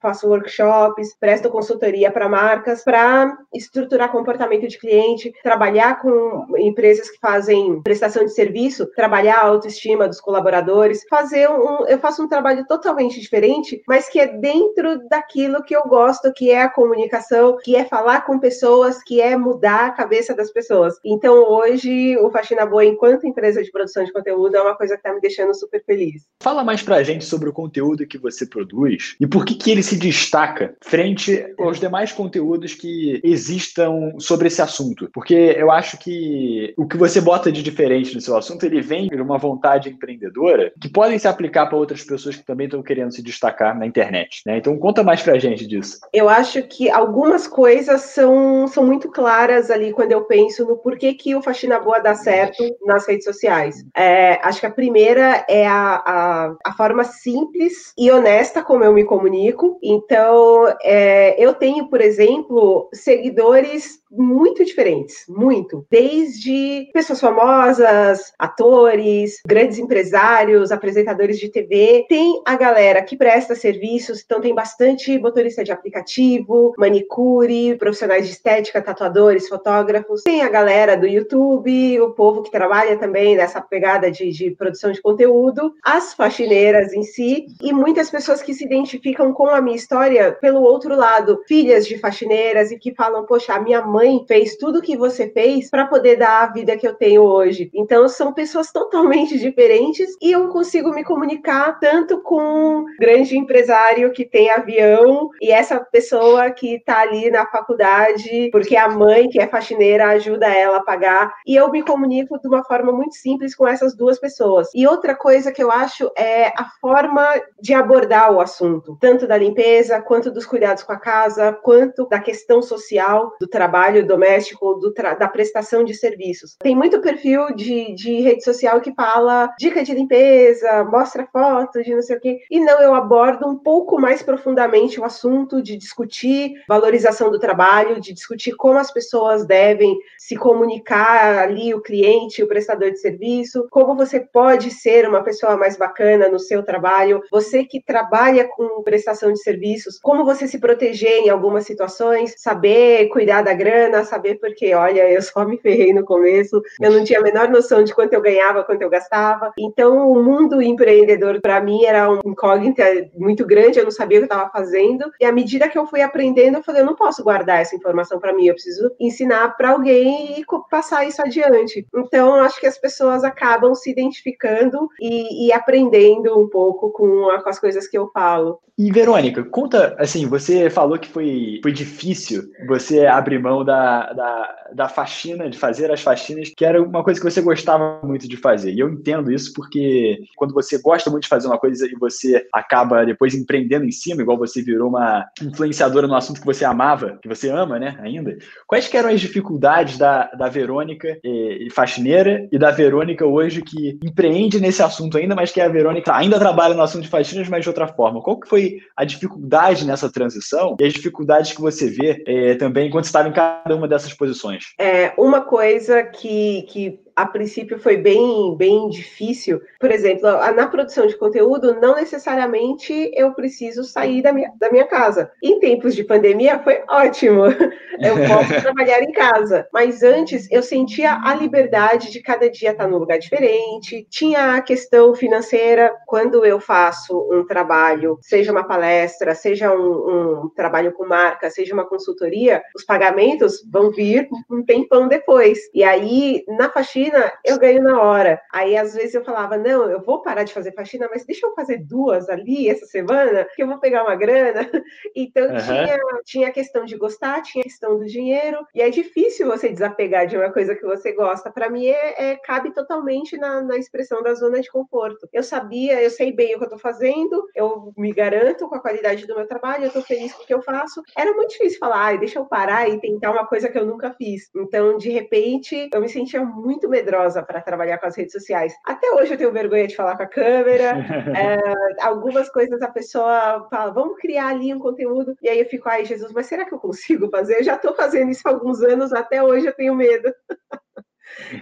faço 0.00 0.28
workshops, 0.28 1.16
presto 1.18 1.50
consultoria 1.50 2.12
para 2.12 2.28
marcas 2.28 2.84
para 2.84 3.36
estruturar 3.52 4.12
comportamento 4.12 4.68
de 4.68 4.78
cliente, 4.78 5.32
trabalhar 5.42 6.00
com 6.00 6.46
empresas 6.58 7.10
que 7.10 7.18
fazem 7.18 7.82
prestação 7.82 8.24
de 8.24 8.32
serviço, 8.32 8.86
trabalhar 8.94 9.38
a 9.38 9.46
autoestima 9.46 10.06
dos 10.06 10.20
colaboradores, 10.20 11.04
fazer 11.10 11.50
um, 11.50 11.86
eu 11.88 11.98
faço 11.98 12.22
um 12.22 12.28
trabalho 12.28 12.64
totalmente 12.68 13.20
diferente, 13.20 13.82
mas 13.88 14.08
que 14.08 14.20
é 14.20 14.26
dentro 14.26 15.08
daquilo 15.08 15.64
que 15.64 15.74
eu 15.74 15.82
gosto, 15.82 16.32
que 16.32 16.52
é 16.52 16.62
a 16.62 16.70
comunicação, 16.70 17.56
que 17.56 17.74
é 17.74 17.79
falar 17.84 18.22
com 18.22 18.38
pessoas, 18.38 19.02
que 19.02 19.20
é 19.20 19.36
mudar 19.36 19.86
a 19.86 19.90
cabeça 19.90 20.34
das 20.34 20.50
pessoas. 20.50 20.94
Então, 21.04 21.34
hoje, 21.50 22.16
o 22.18 22.30
Faxina 22.30 22.66
Boa, 22.66 22.84
enquanto 22.84 23.26
empresa 23.26 23.62
de 23.62 23.70
produção 23.70 24.04
de 24.04 24.12
conteúdo, 24.12 24.56
é 24.56 24.60
uma 24.60 24.76
coisa 24.76 24.94
que 24.94 25.00
está 25.00 25.12
me 25.12 25.20
deixando 25.20 25.54
super 25.54 25.82
feliz. 25.84 26.22
Fala 26.42 26.64
mais 26.64 26.82
pra 26.82 27.02
gente 27.02 27.24
sobre 27.24 27.48
o 27.48 27.52
conteúdo 27.52 28.06
que 28.06 28.18
você 28.18 28.46
produz 28.46 29.16
e 29.20 29.26
por 29.26 29.44
que, 29.44 29.54
que 29.54 29.70
ele 29.70 29.82
se 29.82 29.96
destaca 29.96 30.74
frente 30.82 31.44
aos 31.58 31.78
demais 31.78 32.12
conteúdos 32.12 32.74
que 32.74 33.20
existam 33.22 34.12
sobre 34.18 34.48
esse 34.48 34.62
assunto. 34.62 35.08
Porque 35.12 35.34
eu 35.56 35.70
acho 35.70 35.98
que 35.98 36.74
o 36.76 36.86
que 36.86 36.96
você 36.96 37.20
bota 37.20 37.50
de 37.50 37.62
diferente 37.62 38.14
no 38.14 38.20
seu 38.20 38.36
assunto, 38.36 38.64
ele 38.64 38.80
vem 38.80 39.08
de 39.08 39.20
uma 39.20 39.38
vontade 39.38 39.88
empreendedora 39.88 40.72
que 40.80 40.88
podem 40.88 41.18
se 41.18 41.28
aplicar 41.28 41.66
para 41.66 41.78
outras 41.78 42.02
pessoas 42.02 42.36
que 42.36 42.44
também 42.44 42.66
estão 42.66 42.82
querendo 42.82 43.12
se 43.12 43.22
destacar 43.22 43.78
na 43.78 43.86
internet. 43.86 44.42
Né? 44.46 44.58
Então, 44.58 44.76
conta 44.78 45.02
mais 45.02 45.22
pra 45.22 45.38
gente 45.38 45.66
disso. 45.66 45.98
Eu 46.12 46.28
acho 46.28 46.62
que 46.62 46.90
algumas 46.90 47.46
coisas 47.46 47.69
coisas 47.70 48.00
são, 48.00 48.66
são 48.66 48.84
muito 48.84 49.08
claras 49.08 49.70
ali 49.70 49.92
quando 49.92 50.10
eu 50.10 50.24
penso 50.24 50.66
no 50.66 50.76
porquê 50.76 51.14
que 51.14 51.36
o 51.36 51.42
Faxina 51.42 51.78
Boa 51.78 52.00
dá 52.00 52.16
certo 52.16 52.64
nas 52.84 53.06
redes 53.06 53.24
sociais. 53.24 53.76
É, 53.96 54.40
acho 54.42 54.58
que 54.58 54.66
a 54.66 54.72
primeira 54.72 55.44
é 55.48 55.68
a, 55.68 56.02
a, 56.04 56.56
a, 56.66 56.72
forma 56.72 57.04
simples 57.04 57.92
e 57.96 58.10
honesta 58.10 58.60
como 58.60 58.82
eu 58.82 58.92
me 58.92 59.04
comunico. 59.04 59.78
Então, 59.80 60.66
é, 60.82 61.36
eu 61.38 61.54
tenho, 61.54 61.88
por 61.88 62.00
exemplo, 62.00 62.88
seguidores 62.92 64.00
muito 64.10 64.64
diferentes, 64.64 65.24
muito. 65.28 65.86
Desde 65.88 66.90
pessoas 66.92 67.20
famosas, 67.20 68.32
atores, 68.36 69.40
grandes 69.46 69.78
empresários, 69.78 70.72
apresentadores 70.72 71.38
de 71.38 71.48
TV. 71.48 72.04
Tem 72.08 72.42
a 72.44 72.56
galera 72.56 73.02
que 73.02 73.16
presta 73.16 73.54
serviços, 73.54 74.22
então 74.24 74.40
tem 74.40 74.54
bastante 74.54 75.16
motorista 75.18 75.62
de 75.62 75.70
aplicativo, 75.70 76.72
manicure, 76.76 77.59
profissionais 77.78 78.26
de 78.26 78.32
estética, 78.32 78.82
tatuadores, 78.82 79.48
fotógrafos. 79.48 80.22
Tem 80.22 80.42
a 80.42 80.48
galera 80.48 80.96
do 80.96 81.06
YouTube, 81.06 82.00
o 82.00 82.10
povo 82.10 82.42
que 82.42 82.50
trabalha 82.50 82.96
também 82.96 83.36
nessa 83.36 83.60
pegada 83.60 84.10
de, 84.10 84.30
de 84.30 84.50
produção 84.50 84.92
de 84.92 85.00
conteúdo, 85.00 85.74
as 85.82 86.14
faxineiras 86.14 86.92
em 86.92 87.02
si, 87.02 87.46
e 87.62 87.72
muitas 87.72 88.10
pessoas 88.10 88.42
que 88.42 88.54
se 88.54 88.64
identificam 88.64 89.32
com 89.32 89.48
a 89.48 89.60
minha 89.60 89.76
história 89.76 90.32
pelo 90.32 90.62
outro 90.62 90.94
lado, 90.94 91.42
filhas 91.46 91.86
de 91.86 91.98
faxineiras 91.98 92.70
e 92.70 92.78
que 92.78 92.94
falam, 92.94 93.24
poxa, 93.26 93.54
a 93.54 93.60
minha 93.60 93.82
mãe 93.82 94.24
fez 94.26 94.56
tudo 94.56 94.82
que 94.82 94.96
você 94.96 95.28
fez 95.28 95.70
para 95.70 95.86
poder 95.86 96.16
dar 96.16 96.42
a 96.42 96.52
vida 96.52 96.76
que 96.76 96.86
eu 96.86 96.94
tenho 96.94 97.22
hoje. 97.22 97.70
Então 97.74 98.08
são 98.08 98.32
pessoas 98.32 98.70
totalmente 98.72 99.38
diferentes 99.38 100.16
e 100.20 100.32
eu 100.32 100.48
consigo 100.48 100.90
me 100.90 101.04
comunicar 101.04 101.78
tanto 101.78 102.20
com 102.20 102.40
um 102.40 102.84
grande 102.98 103.36
empresário 103.36 104.12
que 104.12 104.24
tem 104.24 104.50
avião 104.50 105.30
e 105.40 105.50
essa 105.50 105.80
pessoa 105.80 106.50
que 106.50 106.76
está 106.76 107.00
ali 107.00 107.30
na 107.30 107.46
faculdade 107.50 108.48
porque 108.52 108.76
a 108.76 108.88
mãe 108.88 109.28
que 109.28 109.40
é 109.40 109.46
faxineira 109.46 110.08
ajuda 110.08 110.46
ela 110.46 110.78
a 110.78 110.84
pagar 110.84 111.34
e 111.46 111.54
eu 111.54 111.70
me 111.70 111.82
comunico 111.82 112.38
de 112.38 112.48
uma 112.48 112.64
forma 112.64 112.92
muito 112.92 113.14
simples 113.14 113.54
com 113.54 113.66
essas 113.66 113.94
duas 113.94 114.18
pessoas. 114.18 114.68
E 114.74 114.86
outra 114.86 115.14
coisa 115.14 115.52
que 115.52 115.62
eu 115.62 115.70
acho 115.70 116.10
é 116.16 116.48
a 116.48 116.66
forma 116.80 117.26
de 117.60 117.74
abordar 117.74 118.32
o 118.32 118.40
assunto, 118.40 118.96
tanto 119.00 119.26
da 119.26 119.36
limpeza 119.36 120.00
quanto 120.00 120.30
dos 120.30 120.46
cuidados 120.46 120.82
com 120.82 120.92
a 120.92 120.98
casa, 120.98 121.52
quanto 121.52 122.08
da 122.08 122.20
questão 122.20 122.62
social 122.62 123.32
do 123.40 123.46
trabalho 123.46 124.06
doméstico, 124.06 124.74
do 124.74 124.92
tra 124.92 125.14
da 125.14 125.28
prestação 125.28 125.84
de 125.84 125.94
serviços. 125.94 126.56
Tem 126.60 126.76
muito 126.76 127.00
perfil 127.00 127.54
de, 127.54 127.94
de 127.94 128.20
rede 128.20 128.44
social 128.44 128.80
que 128.80 128.94
fala 128.94 129.50
dica 129.58 129.82
de 129.82 129.94
limpeza, 129.94 130.84
mostra 130.84 131.28
foto 131.32 131.82
de 131.82 131.94
não 131.94 132.02
sei 132.02 132.16
o 132.16 132.20
quê. 132.20 132.40
E 132.50 132.60
não, 132.60 132.80
eu 132.80 132.94
abordo 132.94 133.46
um 133.46 133.56
pouco 133.56 134.00
mais 134.00 134.22
profundamente 134.22 135.00
o 135.00 135.04
assunto 135.04 135.62
de 135.62 135.76
discutir 135.76 136.54
valorização 136.68 137.30
do 137.30 137.38
trabalho, 137.40 138.00
de 138.00 138.12
discutir 138.12 138.52
como 138.52 138.78
as 138.78 138.92
pessoas 138.92 139.46
devem 139.46 139.98
se 140.18 140.36
comunicar 140.36 141.38
ali, 141.38 141.74
o 141.74 141.80
cliente, 141.80 142.42
o 142.42 142.48
prestador 142.48 142.90
de 142.90 143.00
serviço, 143.00 143.66
como 143.70 143.96
você 143.96 144.20
pode 144.20 144.70
ser 144.70 145.08
uma 145.08 145.22
pessoa 145.22 145.56
mais 145.56 145.76
bacana 145.76 146.28
no 146.28 146.38
seu 146.38 146.62
trabalho, 146.62 147.22
você 147.32 147.64
que 147.64 147.82
trabalha 147.82 148.46
com 148.46 148.82
prestação 148.82 149.32
de 149.32 149.42
serviços, 149.42 149.98
como 150.00 150.24
você 150.24 150.46
se 150.46 150.58
proteger 150.58 151.24
em 151.24 151.30
algumas 151.30 151.64
situações, 151.64 152.34
saber 152.36 153.08
cuidar 153.08 153.42
da 153.42 153.54
grana 153.54 154.04
saber 154.04 154.38
porque, 154.40 154.74
olha, 154.74 155.10
eu 155.10 155.22
só 155.22 155.44
me 155.44 155.56
ferrei 155.58 155.92
no 155.92 156.04
começo, 156.04 156.60
eu 156.80 156.90
não 156.90 157.04
tinha 157.04 157.20
a 157.20 157.22
menor 157.22 157.48
noção 157.48 157.82
de 157.82 157.94
quanto 157.94 158.12
eu 158.12 158.20
ganhava, 158.20 158.64
quanto 158.64 158.82
eu 158.82 158.90
gastava. 158.90 159.52
Então, 159.58 160.10
o 160.10 160.22
mundo 160.22 160.60
empreendedor 160.60 161.40
para 161.40 161.60
mim 161.60 161.84
era 161.84 162.10
um 162.10 162.20
incógnita 162.24 162.84
muito 163.14 163.46
grande, 163.46 163.78
eu 163.78 163.84
não 163.84 163.90
sabia 163.90 164.18
o 164.18 164.20
que 164.20 164.32
eu 164.32 164.36
estava 164.36 164.50
fazendo. 164.50 165.10
E 165.20 165.24
à 165.24 165.32
medida 165.32 165.68
que 165.68 165.78
eu 165.78 165.86
fui 165.86 166.02
aprendendo, 166.02 166.58
eu 166.58 166.62
falei, 166.62 166.82
eu 166.82 166.86
não 166.86 166.94
posso 166.94 167.22
guardar 167.30 167.60
essa 167.60 167.76
informação 167.76 168.18
para 168.18 168.32
mim, 168.32 168.46
eu 168.46 168.54
preciso 168.54 168.90
ensinar 168.98 169.56
para 169.56 169.70
alguém 169.70 170.40
e 170.40 170.44
passar 170.68 171.06
isso 171.06 171.22
adiante. 171.22 171.86
Então, 171.94 172.34
acho 172.34 172.58
que 172.58 172.66
as 172.66 172.76
pessoas 172.76 173.22
acabam 173.22 173.72
se 173.72 173.88
identificando 173.88 174.88
e, 175.00 175.46
e 175.46 175.52
aprendendo 175.52 176.36
um 176.36 176.48
pouco 176.48 176.90
com, 176.90 177.30
a, 177.30 177.40
com 177.40 177.48
as 177.48 177.60
coisas 177.60 177.86
que 177.86 177.96
eu 177.96 178.10
falo. 178.12 178.58
E 178.80 178.90
Verônica, 178.90 179.44
conta, 179.44 179.94
assim, 179.98 180.26
você 180.26 180.70
falou 180.70 180.98
que 180.98 181.06
foi, 181.06 181.60
foi 181.62 181.70
difícil 181.70 182.44
você 182.66 183.04
abrir 183.04 183.38
mão 183.38 183.62
da, 183.62 184.10
da, 184.14 184.56
da 184.72 184.88
faxina, 184.88 185.50
de 185.50 185.58
fazer 185.58 185.90
as 185.90 186.00
faxinas, 186.00 186.50
que 186.56 186.64
era 186.64 186.82
uma 186.82 187.04
coisa 187.04 187.20
que 187.20 187.30
você 187.30 187.42
gostava 187.42 188.00
muito 188.02 188.26
de 188.26 188.38
fazer. 188.38 188.72
E 188.72 188.80
eu 188.80 188.88
entendo 188.88 189.30
isso 189.30 189.52
porque 189.54 190.20
quando 190.34 190.54
você 190.54 190.80
gosta 190.80 191.10
muito 191.10 191.24
de 191.24 191.28
fazer 191.28 191.46
uma 191.46 191.58
coisa 191.58 191.86
e 191.86 191.94
você 191.94 192.46
acaba 192.54 193.04
depois 193.04 193.34
empreendendo 193.34 193.84
em 193.84 193.92
cima, 193.92 194.22
igual 194.22 194.38
você 194.38 194.62
virou 194.62 194.88
uma 194.88 195.26
influenciadora 195.42 196.06
no 196.06 196.14
assunto 196.14 196.40
que 196.40 196.46
você 196.46 196.64
amava, 196.64 197.18
que 197.20 197.28
você 197.28 197.48
ama, 197.48 197.78
né, 197.78 197.96
ainda, 198.00 198.36
quais 198.66 198.92
eram 198.92 199.10
as 199.10 199.20
dificuldades 199.20 199.98
da, 199.98 200.24
da 200.32 200.48
Verônica 200.48 201.18
e, 201.22 201.66
e 201.66 201.70
faxineira 201.70 202.48
e 202.50 202.58
da 202.58 202.70
Verônica 202.70 203.24
hoje 203.26 203.62
que 203.62 203.98
empreende 204.02 204.60
nesse 204.60 204.82
assunto 204.82 205.16
ainda, 205.16 205.34
mas 205.34 205.52
que 205.52 205.60
a 205.60 205.68
Verônica 205.68 206.14
ainda 206.14 206.38
trabalha 206.38 206.74
no 206.74 206.82
assunto 206.82 207.02
de 207.02 207.08
faxinas, 207.08 207.48
mas 207.48 207.62
de 207.62 207.68
outra 207.68 207.86
forma? 207.86 208.22
Qual 208.22 208.38
que 208.38 208.48
foi 208.48 208.78
a 208.96 209.04
dificuldade 209.04 209.86
nessa 209.86 210.10
transição 210.10 210.76
e 210.80 210.84
as 210.84 210.92
dificuldades 210.92 211.52
que 211.52 211.60
você 211.60 211.88
vê 211.88 212.22
é, 212.26 212.54
também 212.54 212.88
enquanto 212.88 213.04
estava 213.04 213.28
em 213.28 213.32
cada 213.32 213.74
uma 213.74 213.88
dessas 213.88 214.14
posições? 214.14 214.64
É, 214.78 215.12
uma 215.16 215.40
coisa 215.42 216.02
que, 216.02 216.62
que 216.62 217.00
a 217.20 217.26
princípio 217.26 217.78
foi 217.78 217.98
bem, 217.98 218.56
bem 218.56 218.88
difícil. 218.88 219.60
Por 219.78 219.90
exemplo, 219.90 220.22
na 220.54 220.66
produção 220.66 221.06
de 221.06 221.16
conteúdo, 221.16 221.78
não 221.78 221.96
necessariamente 221.96 223.10
eu 223.14 223.32
preciso 223.34 223.84
sair 223.84 224.22
da 224.22 224.32
minha, 224.32 224.50
da 224.58 224.70
minha 224.70 224.86
casa. 224.86 225.30
Em 225.42 225.60
tempos 225.60 225.94
de 225.94 226.02
pandemia, 226.02 226.58
foi 226.60 226.82
ótimo. 226.88 227.42
Eu 228.00 228.16
posso 228.16 228.48
trabalhar 228.62 229.02
em 229.02 229.12
casa. 229.12 229.68
Mas 229.70 230.02
antes, 230.02 230.50
eu 230.50 230.62
sentia 230.62 231.20
a 231.22 231.34
liberdade 231.34 232.10
de 232.10 232.22
cada 232.22 232.48
dia 232.48 232.70
estar 232.70 232.88
num 232.88 232.96
lugar 232.96 233.18
diferente. 233.18 234.06
Tinha 234.08 234.54
a 234.54 234.62
questão 234.62 235.14
financeira. 235.14 235.94
Quando 236.06 236.42
eu 236.46 236.58
faço 236.58 237.28
um 237.30 237.44
trabalho, 237.44 238.18
seja 238.22 238.52
uma 238.52 238.64
palestra, 238.64 239.34
seja 239.34 239.70
um, 239.70 240.44
um 240.44 240.48
trabalho 240.56 240.92
com 240.92 241.06
marca, 241.06 241.50
seja 241.50 241.74
uma 241.74 241.84
consultoria, 241.84 242.62
os 242.74 242.84
pagamentos 242.84 243.62
vão 243.70 243.90
vir 243.90 244.26
um 244.50 244.64
tempão 244.64 245.06
depois. 245.06 245.58
E 245.74 245.84
aí, 245.84 246.42
na 246.48 246.70
faxina, 246.70 247.09
faxina, 247.10 247.32
eu 247.44 247.58
ganho 247.58 247.82
na 247.82 248.00
hora. 248.00 248.40
Aí, 248.52 248.76
às 248.76 248.94
vezes, 248.94 249.14
eu 249.14 249.24
falava, 249.24 249.56
não, 249.56 249.90
eu 249.90 250.00
vou 250.00 250.22
parar 250.22 250.44
de 250.44 250.54
fazer 250.54 250.72
faxina, 250.72 251.08
mas 251.10 251.24
deixa 251.24 251.46
eu 251.46 251.54
fazer 251.54 251.78
duas 251.78 252.28
ali 252.28 252.68
essa 252.68 252.86
semana, 252.86 253.46
que 253.54 253.62
eu 253.62 253.66
vou 253.66 253.78
pegar 253.78 254.04
uma 254.04 254.14
grana. 254.14 254.60
Então, 255.16 255.44
uhum. 255.48 255.56
tinha, 255.56 255.98
tinha 256.24 256.48
a 256.48 256.52
questão 256.52 256.84
de 256.84 256.96
gostar, 256.96 257.42
tinha 257.42 257.62
a 257.62 257.64
questão 257.64 257.98
do 257.98 258.06
dinheiro, 258.06 258.64
e 258.74 258.80
é 258.80 258.90
difícil 258.90 259.46
você 259.46 259.68
desapegar 259.68 260.26
de 260.26 260.36
uma 260.36 260.52
coisa 260.52 260.74
que 260.74 260.84
você 260.84 261.12
gosta. 261.12 261.50
Para 261.50 261.68
mim, 261.68 261.86
é, 261.86 262.30
é, 262.30 262.36
cabe 262.36 262.72
totalmente 262.72 263.36
na, 263.36 263.60
na 263.60 263.76
expressão 263.76 264.22
da 264.22 264.34
zona 264.34 264.60
de 264.60 264.70
conforto. 264.70 265.28
Eu 265.32 265.42
sabia, 265.42 266.00
eu 266.00 266.10
sei 266.10 266.32
bem 266.32 266.54
o 266.54 266.58
que 266.58 266.64
eu 266.64 266.66
estou 266.66 266.78
fazendo, 266.78 267.44
eu 267.54 267.92
me 267.96 268.12
garanto 268.12 268.68
com 268.68 268.74
a 268.74 268.80
qualidade 268.80 269.26
do 269.26 269.34
meu 269.34 269.46
trabalho, 269.46 269.84
eu 269.84 269.88
estou 269.88 270.02
feliz 270.02 270.32
com 270.32 270.42
o 270.42 270.46
que 270.46 270.54
eu 270.54 270.62
faço. 270.62 271.02
Era 271.16 271.32
muito 271.34 271.50
difícil 271.50 271.78
falar, 271.78 272.08
ah, 272.08 272.16
deixa 272.16 272.38
eu 272.38 272.46
parar 272.46 272.88
e 272.88 273.00
tentar 273.00 273.32
uma 273.32 273.46
coisa 273.46 273.68
que 273.68 273.78
eu 273.78 273.86
nunca 273.86 274.12
fiz. 274.12 274.50
Então, 274.54 274.96
de 274.96 275.10
repente, 275.10 275.88
eu 275.92 276.00
me 276.00 276.08
sentia 276.08 276.44
muito 276.44 276.88
medrosa 276.90 277.42
para 277.42 277.60
trabalhar 277.62 277.98
com 277.98 278.06
as 278.06 278.16
redes 278.16 278.32
sociais. 278.32 278.74
Até 278.84 279.10
hoje 279.12 279.34
eu 279.34 279.38
tenho 279.38 279.52
vergonha 279.52 279.86
de 279.86 279.96
falar 279.96 280.16
com 280.16 280.24
a 280.24 280.26
câmera. 280.26 280.92
é, 281.38 282.02
algumas 282.02 282.50
coisas 282.50 282.82
a 282.82 282.88
pessoa 282.88 283.66
fala, 283.70 283.92
vamos 283.92 284.18
criar 284.18 284.48
ali 284.48 284.74
um 284.74 284.78
conteúdo. 284.78 285.36
E 285.40 285.48
aí 285.48 285.60
eu 285.60 285.66
fico, 285.66 285.88
ai, 285.88 286.04
Jesus, 286.04 286.32
mas 286.32 286.46
será 286.46 286.64
que 286.64 286.74
eu 286.74 286.78
consigo 286.78 287.30
fazer? 287.30 287.58
Eu 287.58 287.64
já 287.64 287.76
estou 287.76 287.94
fazendo 287.94 288.30
isso 288.30 288.42
há 288.46 288.50
alguns 288.50 288.82
anos, 288.82 289.12
até 289.12 289.42
hoje 289.42 289.66
eu 289.66 289.74
tenho 289.74 289.94
medo. 289.94 290.32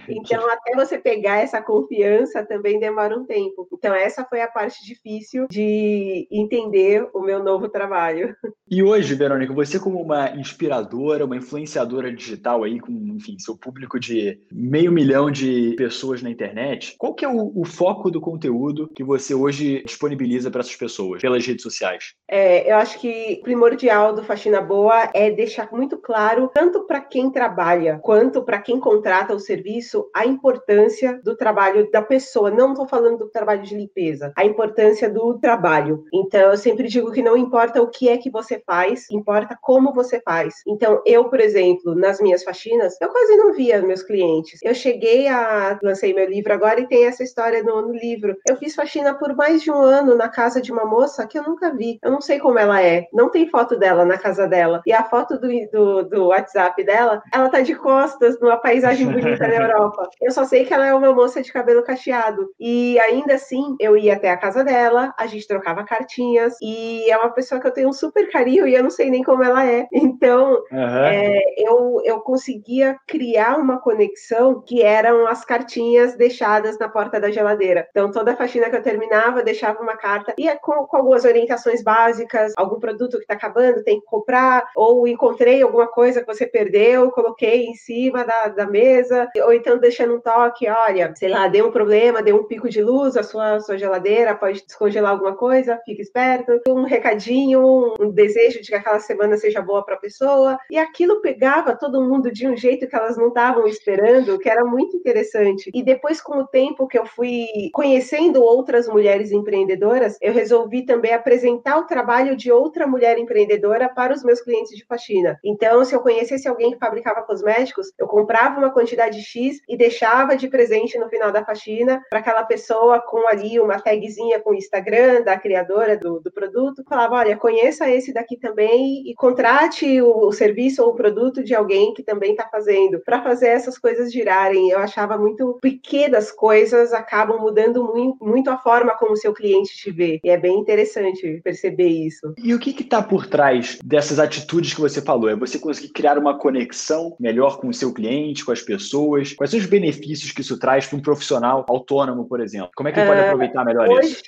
Então, 0.07 0.49
até 0.49 0.75
você 0.75 0.97
pegar 0.97 1.37
essa 1.37 1.61
confiança 1.61 2.45
também 2.45 2.79
demora 2.79 3.17
um 3.17 3.25
tempo. 3.25 3.67
Então, 3.71 3.93
essa 3.93 4.25
foi 4.25 4.41
a 4.41 4.47
parte 4.47 4.85
difícil 4.85 5.47
de 5.49 6.27
entender 6.31 7.07
o 7.13 7.21
meu 7.21 7.43
novo 7.43 7.69
trabalho. 7.69 8.35
E 8.69 8.83
hoje, 8.83 9.15
Verônica, 9.15 9.53
você 9.53 9.79
como 9.79 9.99
uma 9.99 10.29
inspiradora, 10.31 11.25
uma 11.25 11.35
influenciadora 11.35 12.13
digital 12.13 12.63
aí, 12.63 12.79
com, 12.79 12.91
enfim, 12.91 13.37
seu 13.39 13.57
público 13.57 13.99
de 13.99 14.39
meio 14.51 14.91
milhão 14.91 15.31
de 15.31 15.73
pessoas 15.75 16.21
na 16.21 16.29
internet, 16.29 16.95
qual 16.97 17.13
que 17.13 17.25
é 17.25 17.27
o, 17.27 17.51
o 17.55 17.65
foco 17.65 18.11
do 18.11 18.21
conteúdo 18.21 18.87
que 18.95 19.03
você 19.03 19.33
hoje 19.33 19.83
disponibiliza 19.83 20.51
para 20.51 20.61
essas 20.61 20.75
pessoas, 20.75 21.21
pelas 21.21 21.45
redes 21.45 21.63
sociais? 21.63 22.13
É, 22.27 22.71
eu 22.71 22.75
acho 22.77 22.99
que 22.99 23.39
o 23.39 23.43
primordial 23.43 24.13
do 24.13 24.23
Faxina 24.23 24.61
Boa 24.61 25.09
é 25.13 25.31
deixar 25.31 25.71
muito 25.71 25.97
claro, 25.97 26.51
tanto 26.53 26.85
para 26.85 27.01
quem 27.01 27.31
trabalha, 27.31 27.99
quanto 28.03 28.43
para 28.43 28.61
quem 28.61 28.79
contrata 28.79 29.33
o 29.33 29.39
serviço, 29.39 29.58
serviço 29.59 30.09
a 30.15 30.25
importância 30.25 31.19
do 31.23 31.35
trabalho 31.35 31.89
da 31.91 32.01
pessoa. 32.01 32.49
Não 32.49 32.71
estou 32.71 32.87
falando 32.87 33.19
do 33.19 33.29
trabalho 33.29 33.61
de 33.61 33.75
limpeza, 33.75 34.31
a 34.35 34.45
importância 34.45 35.09
do 35.09 35.37
trabalho. 35.39 36.05
Então, 36.13 36.51
eu 36.51 36.57
sempre 36.57 36.87
digo 36.87 37.11
que 37.11 37.21
não 37.21 37.35
importa 37.35 37.81
o 37.81 37.89
que 37.89 38.07
é 38.07 38.17
que 38.17 38.29
você 38.29 38.61
faz, 38.65 39.09
importa 39.11 39.57
como 39.61 39.93
você 39.93 40.21
faz. 40.21 40.55
Então, 40.65 41.01
eu, 41.05 41.25
por 41.25 41.39
exemplo, 41.39 41.93
nas 41.93 42.21
minhas 42.21 42.43
faxinas, 42.43 42.95
eu 43.01 43.09
quase 43.09 43.35
não 43.35 43.53
via 43.53 43.81
meus 43.81 44.01
clientes. 44.01 44.59
Eu 44.63 44.73
cheguei 44.73 45.27
a. 45.27 45.77
lancei 45.83 46.13
meu 46.13 46.29
livro 46.29 46.53
agora 46.53 46.79
e 46.79 46.87
tem 46.87 47.05
essa 47.05 47.23
história 47.23 47.61
no, 47.61 47.81
no 47.81 47.93
livro. 47.93 48.35
Eu 48.47 48.55
fiz 48.55 48.75
faxina 48.75 49.13
por 49.13 49.35
mais 49.35 49.61
de 49.61 49.71
um 49.71 49.81
ano 49.81 50.15
na 50.15 50.29
casa 50.29 50.61
de 50.61 50.71
uma 50.71 50.85
moça 50.85 51.27
que 51.27 51.37
eu 51.37 51.43
nunca 51.43 51.75
vi. 51.75 51.99
Eu 52.01 52.11
não 52.11 52.21
sei 52.21 52.39
como 52.39 52.57
ela 52.57 52.81
é. 52.81 53.07
Não 53.13 53.29
tem 53.29 53.49
foto 53.49 53.77
dela 53.77 54.05
na 54.05 54.17
casa 54.17 54.47
dela. 54.47 54.81
E 54.85 54.93
a 54.93 55.03
foto 55.03 55.37
do, 55.37 55.47
do, 55.71 56.03
do 56.03 56.27
WhatsApp 56.27 56.81
dela, 56.83 57.21
ela 57.33 57.49
tá 57.49 57.61
de 57.61 57.75
costas 57.75 58.39
numa 58.39 58.57
paisagem 58.57 59.07
bonita 59.07 59.47
na 59.49 59.55
Europa. 59.55 60.09
Eu 60.21 60.31
só 60.31 60.45
sei 60.45 60.65
que 60.65 60.73
ela 60.73 60.87
é 60.87 60.93
uma 60.93 61.13
moça 61.13 61.41
de 61.41 61.51
cabelo 61.51 61.83
cacheado. 61.83 62.49
E 62.59 62.99
ainda 62.99 63.35
assim, 63.35 63.75
eu 63.79 63.97
ia 63.97 64.13
até 64.13 64.29
a 64.29 64.37
casa 64.37 64.63
dela, 64.63 65.13
a 65.17 65.27
gente 65.27 65.47
trocava 65.47 65.83
cartinhas. 65.83 66.55
E 66.61 67.09
é 67.09 67.17
uma 67.17 67.31
pessoa 67.31 67.59
que 67.59 67.67
eu 67.67 67.71
tenho 67.71 67.89
um 67.89 67.93
super 67.93 68.29
carinho 68.31 68.67
e 68.67 68.75
eu 68.75 68.83
não 68.83 68.89
sei 68.89 69.09
nem 69.09 69.23
como 69.23 69.43
ela 69.43 69.65
é. 69.65 69.87
Então, 70.19 70.63
uhum. 70.71 71.03
é, 71.05 71.39
eu, 71.57 72.01
eu 72.03 72.19
conseguia 72.19 72.97
criar 73.07 73.57
uma 73.57 73.79
conexão 73.79 74.61
que 74.61 74.81
eram 74.81 75.27
as 75.27 75.45
cartinhas 75.45 76.15
deixadas 76.15 76.77
na 76.77 76.89
porta 76.89 77.19
da 77.19 77.31
geladeira. 77.31 77.87
Então, 77.91 78.11
toda 78.11 78.31
a 78.31 78.35
faxina 78.35 78.69
que 78.69 78.75
eu 78.75 78.81
terminava, 78.81 79.43
deixava 79.43 79.81
uma 79.81 79.95
carta, 79.95 80.33
ia 80.37 80.57
com, 80.57 80.85
com 80.87 80.97
algumas 80.97 81.25
orientações 81.25 81.83
básicas, 81.83 82.53
algum 82.57 82.79
produto 82.79 83.17
que 83.17 83.23
está 83.23 83.35
acabando, 83.35 83.83
tem 83.83 83.99
que 83.99 84.05
comprar, 84.05 84.65
ou 84.75 85.07
encontrei 85.07 85.61
alguma 85.61 85.87
coisa 85.87 86.21
que 86.21 86.27
você 86.27 86.45
perdeu, 86.45 87.11
coloquei 87.11 87.65
em 87.65 87.75
cima 87.75 88.25
da, 88.25 88.47
da 88.49 88.65
mesa, 88.65 89.28
ou 89.43 89.53
então 89.53 89.77
deixando 89.77 90.15
um 90.15 90.19
toque, 90.19 90.67
olha, 90.67 91.13
sei 91.15 91.29
lá, 91.29 91.47
deu 91.47 91.67
um 91.67 91.71
problema, 91.71 92.21
deu 92.21 92.35
um 92.35 92.43
pico 92.43 92.69
de 92.69 92.81
luz, 92.81 93.15
a 93.15 93.23
sua, 93.23 93.59
sua 93.59 93.77
geladeira 93.77 94.35
pode 94.35 94.63
descongelar 94.65 95.11
alguma 95.11 95.35
coisa, 95.35 95.79
fique 95.85 96.01
esperto, 96.01 96.59
um 96.67 96.83
recadinho, 96.83 97.93
um 97.99 98.09
desejo 98.11 98.61
de 98.61 98.69
que 98.69 98.75
aquela 98.75 98.99
semana 98.99 99.37
seja 99.37 99.61
boa 99.61 99.83
para 99.83 99.95
a 99.95 99.99
pessoa, 99.99 100.57
e 100.69 100.77
aquilo 100.77 101.21
pegava 101.21 101.75
todo 101.75 102.03
mundo 102.03 102.31
de 102.31 102.47
um 102.47 102.55
jeito 102.55 102.87
que 102.87 102.95
elas 102.95 103.17
não 103.17 103.29
estavam 103.29 103.67
esperando, 103.67 104.37
que 104.39 104.49
era 104.49 104.63
muito 104.65 104.95
interessante. 104.97 105.69
E 105.73 105.83
depois, 105.83 106.21
com 106.21 106.39
o 106.39 106.47
tempo 106.47 106.87
que 106.87 106.97
eu 106.97 107.05
fui 107.05 107.47
conhecendo 107.73 108.43
outras 108.43 108.87
mulheres 108.87 109.31
empreendedoras, 109.31 110.17
eu 110.21 110.33
resolvi 110.33 110.85
também 110.85 111.13
apresentar 111.13 111.77
o 111.77 111.85
trabalho 111.85 112.35
de 112.35 112.51
outra 112.51 112.87
mulher 112.87 113.17
empreendedora 113.17 113.89
para 113.89 114.13
os 114.13 114.23
meus 114.23 114.41
clientes 114.41 114.75
de 114.75 114.85
faxina. 114.85 115.39
Então, 115.43 115.83
se 115.83 115.95
eu 115.95 116.01
conhecesse 116.01 116.47
alguém 116.47 116.71
que 116.71 116.79
fabricava 116.79 117.21
cosméticos, 117.21 117.91
eu 117.97 118.07
comprava 118.07 118.59
uma 118.59 118.71
quantidade 118.71 119.18
X 119.19 119.59
e 119.67 119.77
deixava 119.77 120.35
de 120.35 120.47
presente 120.47 120.97
no 120.97 121.09
final 121.09 121.31
da 121.31 121.45
faxina 121.45 122.01
para 122.09 122.19
aquela 122.19 122.43
pessoa 122.43 122.99
com 122.99 123.27
ali 123.27 123.59
uma 123.59 123.79
tagzinha 123.79 124.39
com 124.39 124.51
o 124.51 124.55
Instagram 124.55 125.21
da 125.23 125.37
criadora 125.37 125.97
do, 125.97 126.19
do 126.19 126.31
produto. 126.31 126.83
Falava: 126.87 127.15
olha, 127.15 127.37
conheça 127.37 127.89
esse 127.89 128.13
daqui 128.13 128.37
também 128.37 129.09
e 129.09 129.13
contrate 129.15 130.01
o, 130.01 130.27
o 130.27 130.31
serviço 130.31 130.83
ou 130.83 130.91
o 130.91 130.95
produto 130.95 131.43
de 131.43 131.55
alguém 131.55 131.93
que 131.93 132.03
também 132.03 132.31
está 132.31 132.47
fazendo, 132.49 132.99
para 132.99 133.21
fazer 133.21 133.47
essas 133.47 133.77
coisas 133.77 134.11
girarem. 134.11 134.69
Eu 134.69 134.79
achava 134.79 135.17
muito 135.17 135.57
pequenas 135.61 136.31
coisas 136.31 136.93
acabam 136.93 137.39
mudando 137.39 137.83
muito, 137.83 138.23
muito 138.23 138.49
a 138.49 138.57
forma 138.57 138.95
como 138.97 139.13
o 139.13 139.17
seu 139.17 139.33
cliente 139.33 139.75
te 139.75 139.91
vê. 139.91 140.19
E 140.23 140.29
é 140.29 140.37
bem 140.37 140.57
interessante 140.59 141.41
perceber 141.43 141.87
isso. 141.87 142.33
E 142.43 142.53
o 142.53 142.59
que 142.59 142.69
está 142.69 143.01
por 143.01 143.27
trás 143.27 143.79
dessas 143.83 144.19
atitudes 144.19 144.73
que 144.73 144.81
você 144.81 145.01
falou? 145.01 145.29
É 145.29 145.35
você 145.35 145.59
conseguir 145.59 145.89
criar 145.89 146.17
uma 146.17 146.37
conexão 146.37 147.15
melhor 147.19 147.59
com 147.59 147.67
o 147.67 147.73
seu 147.73 147.93
cliente, 147.93 148.45
com 148.45 148.51
as 148.51 148.61
pessoas? 148.61 149.08
Quais 149.35 149.51
são 149.51 149.59
os 149.59 149.65
benefícios 149.65 150.31
que 150.31 150.41
isso 150.41 150.57
traz 150.57 150.87
para 150.87 150.97
um 150.97 151.01
profissional 151.01 151.65
autônomo, 151.67 152.25
por 152.25 152.39
exemplo? 152.39 152.71
Como 152.75 152.89
é 152.89 152.91
que 152.91 152.99
ele 152.99 153.07
pode 153.07 153.21
ah, 153.21 153.25
aproveitar 153.25 153.65
melhor 153.65 153.87
hoje, 153.87 154.09
isso? 154.09 154.23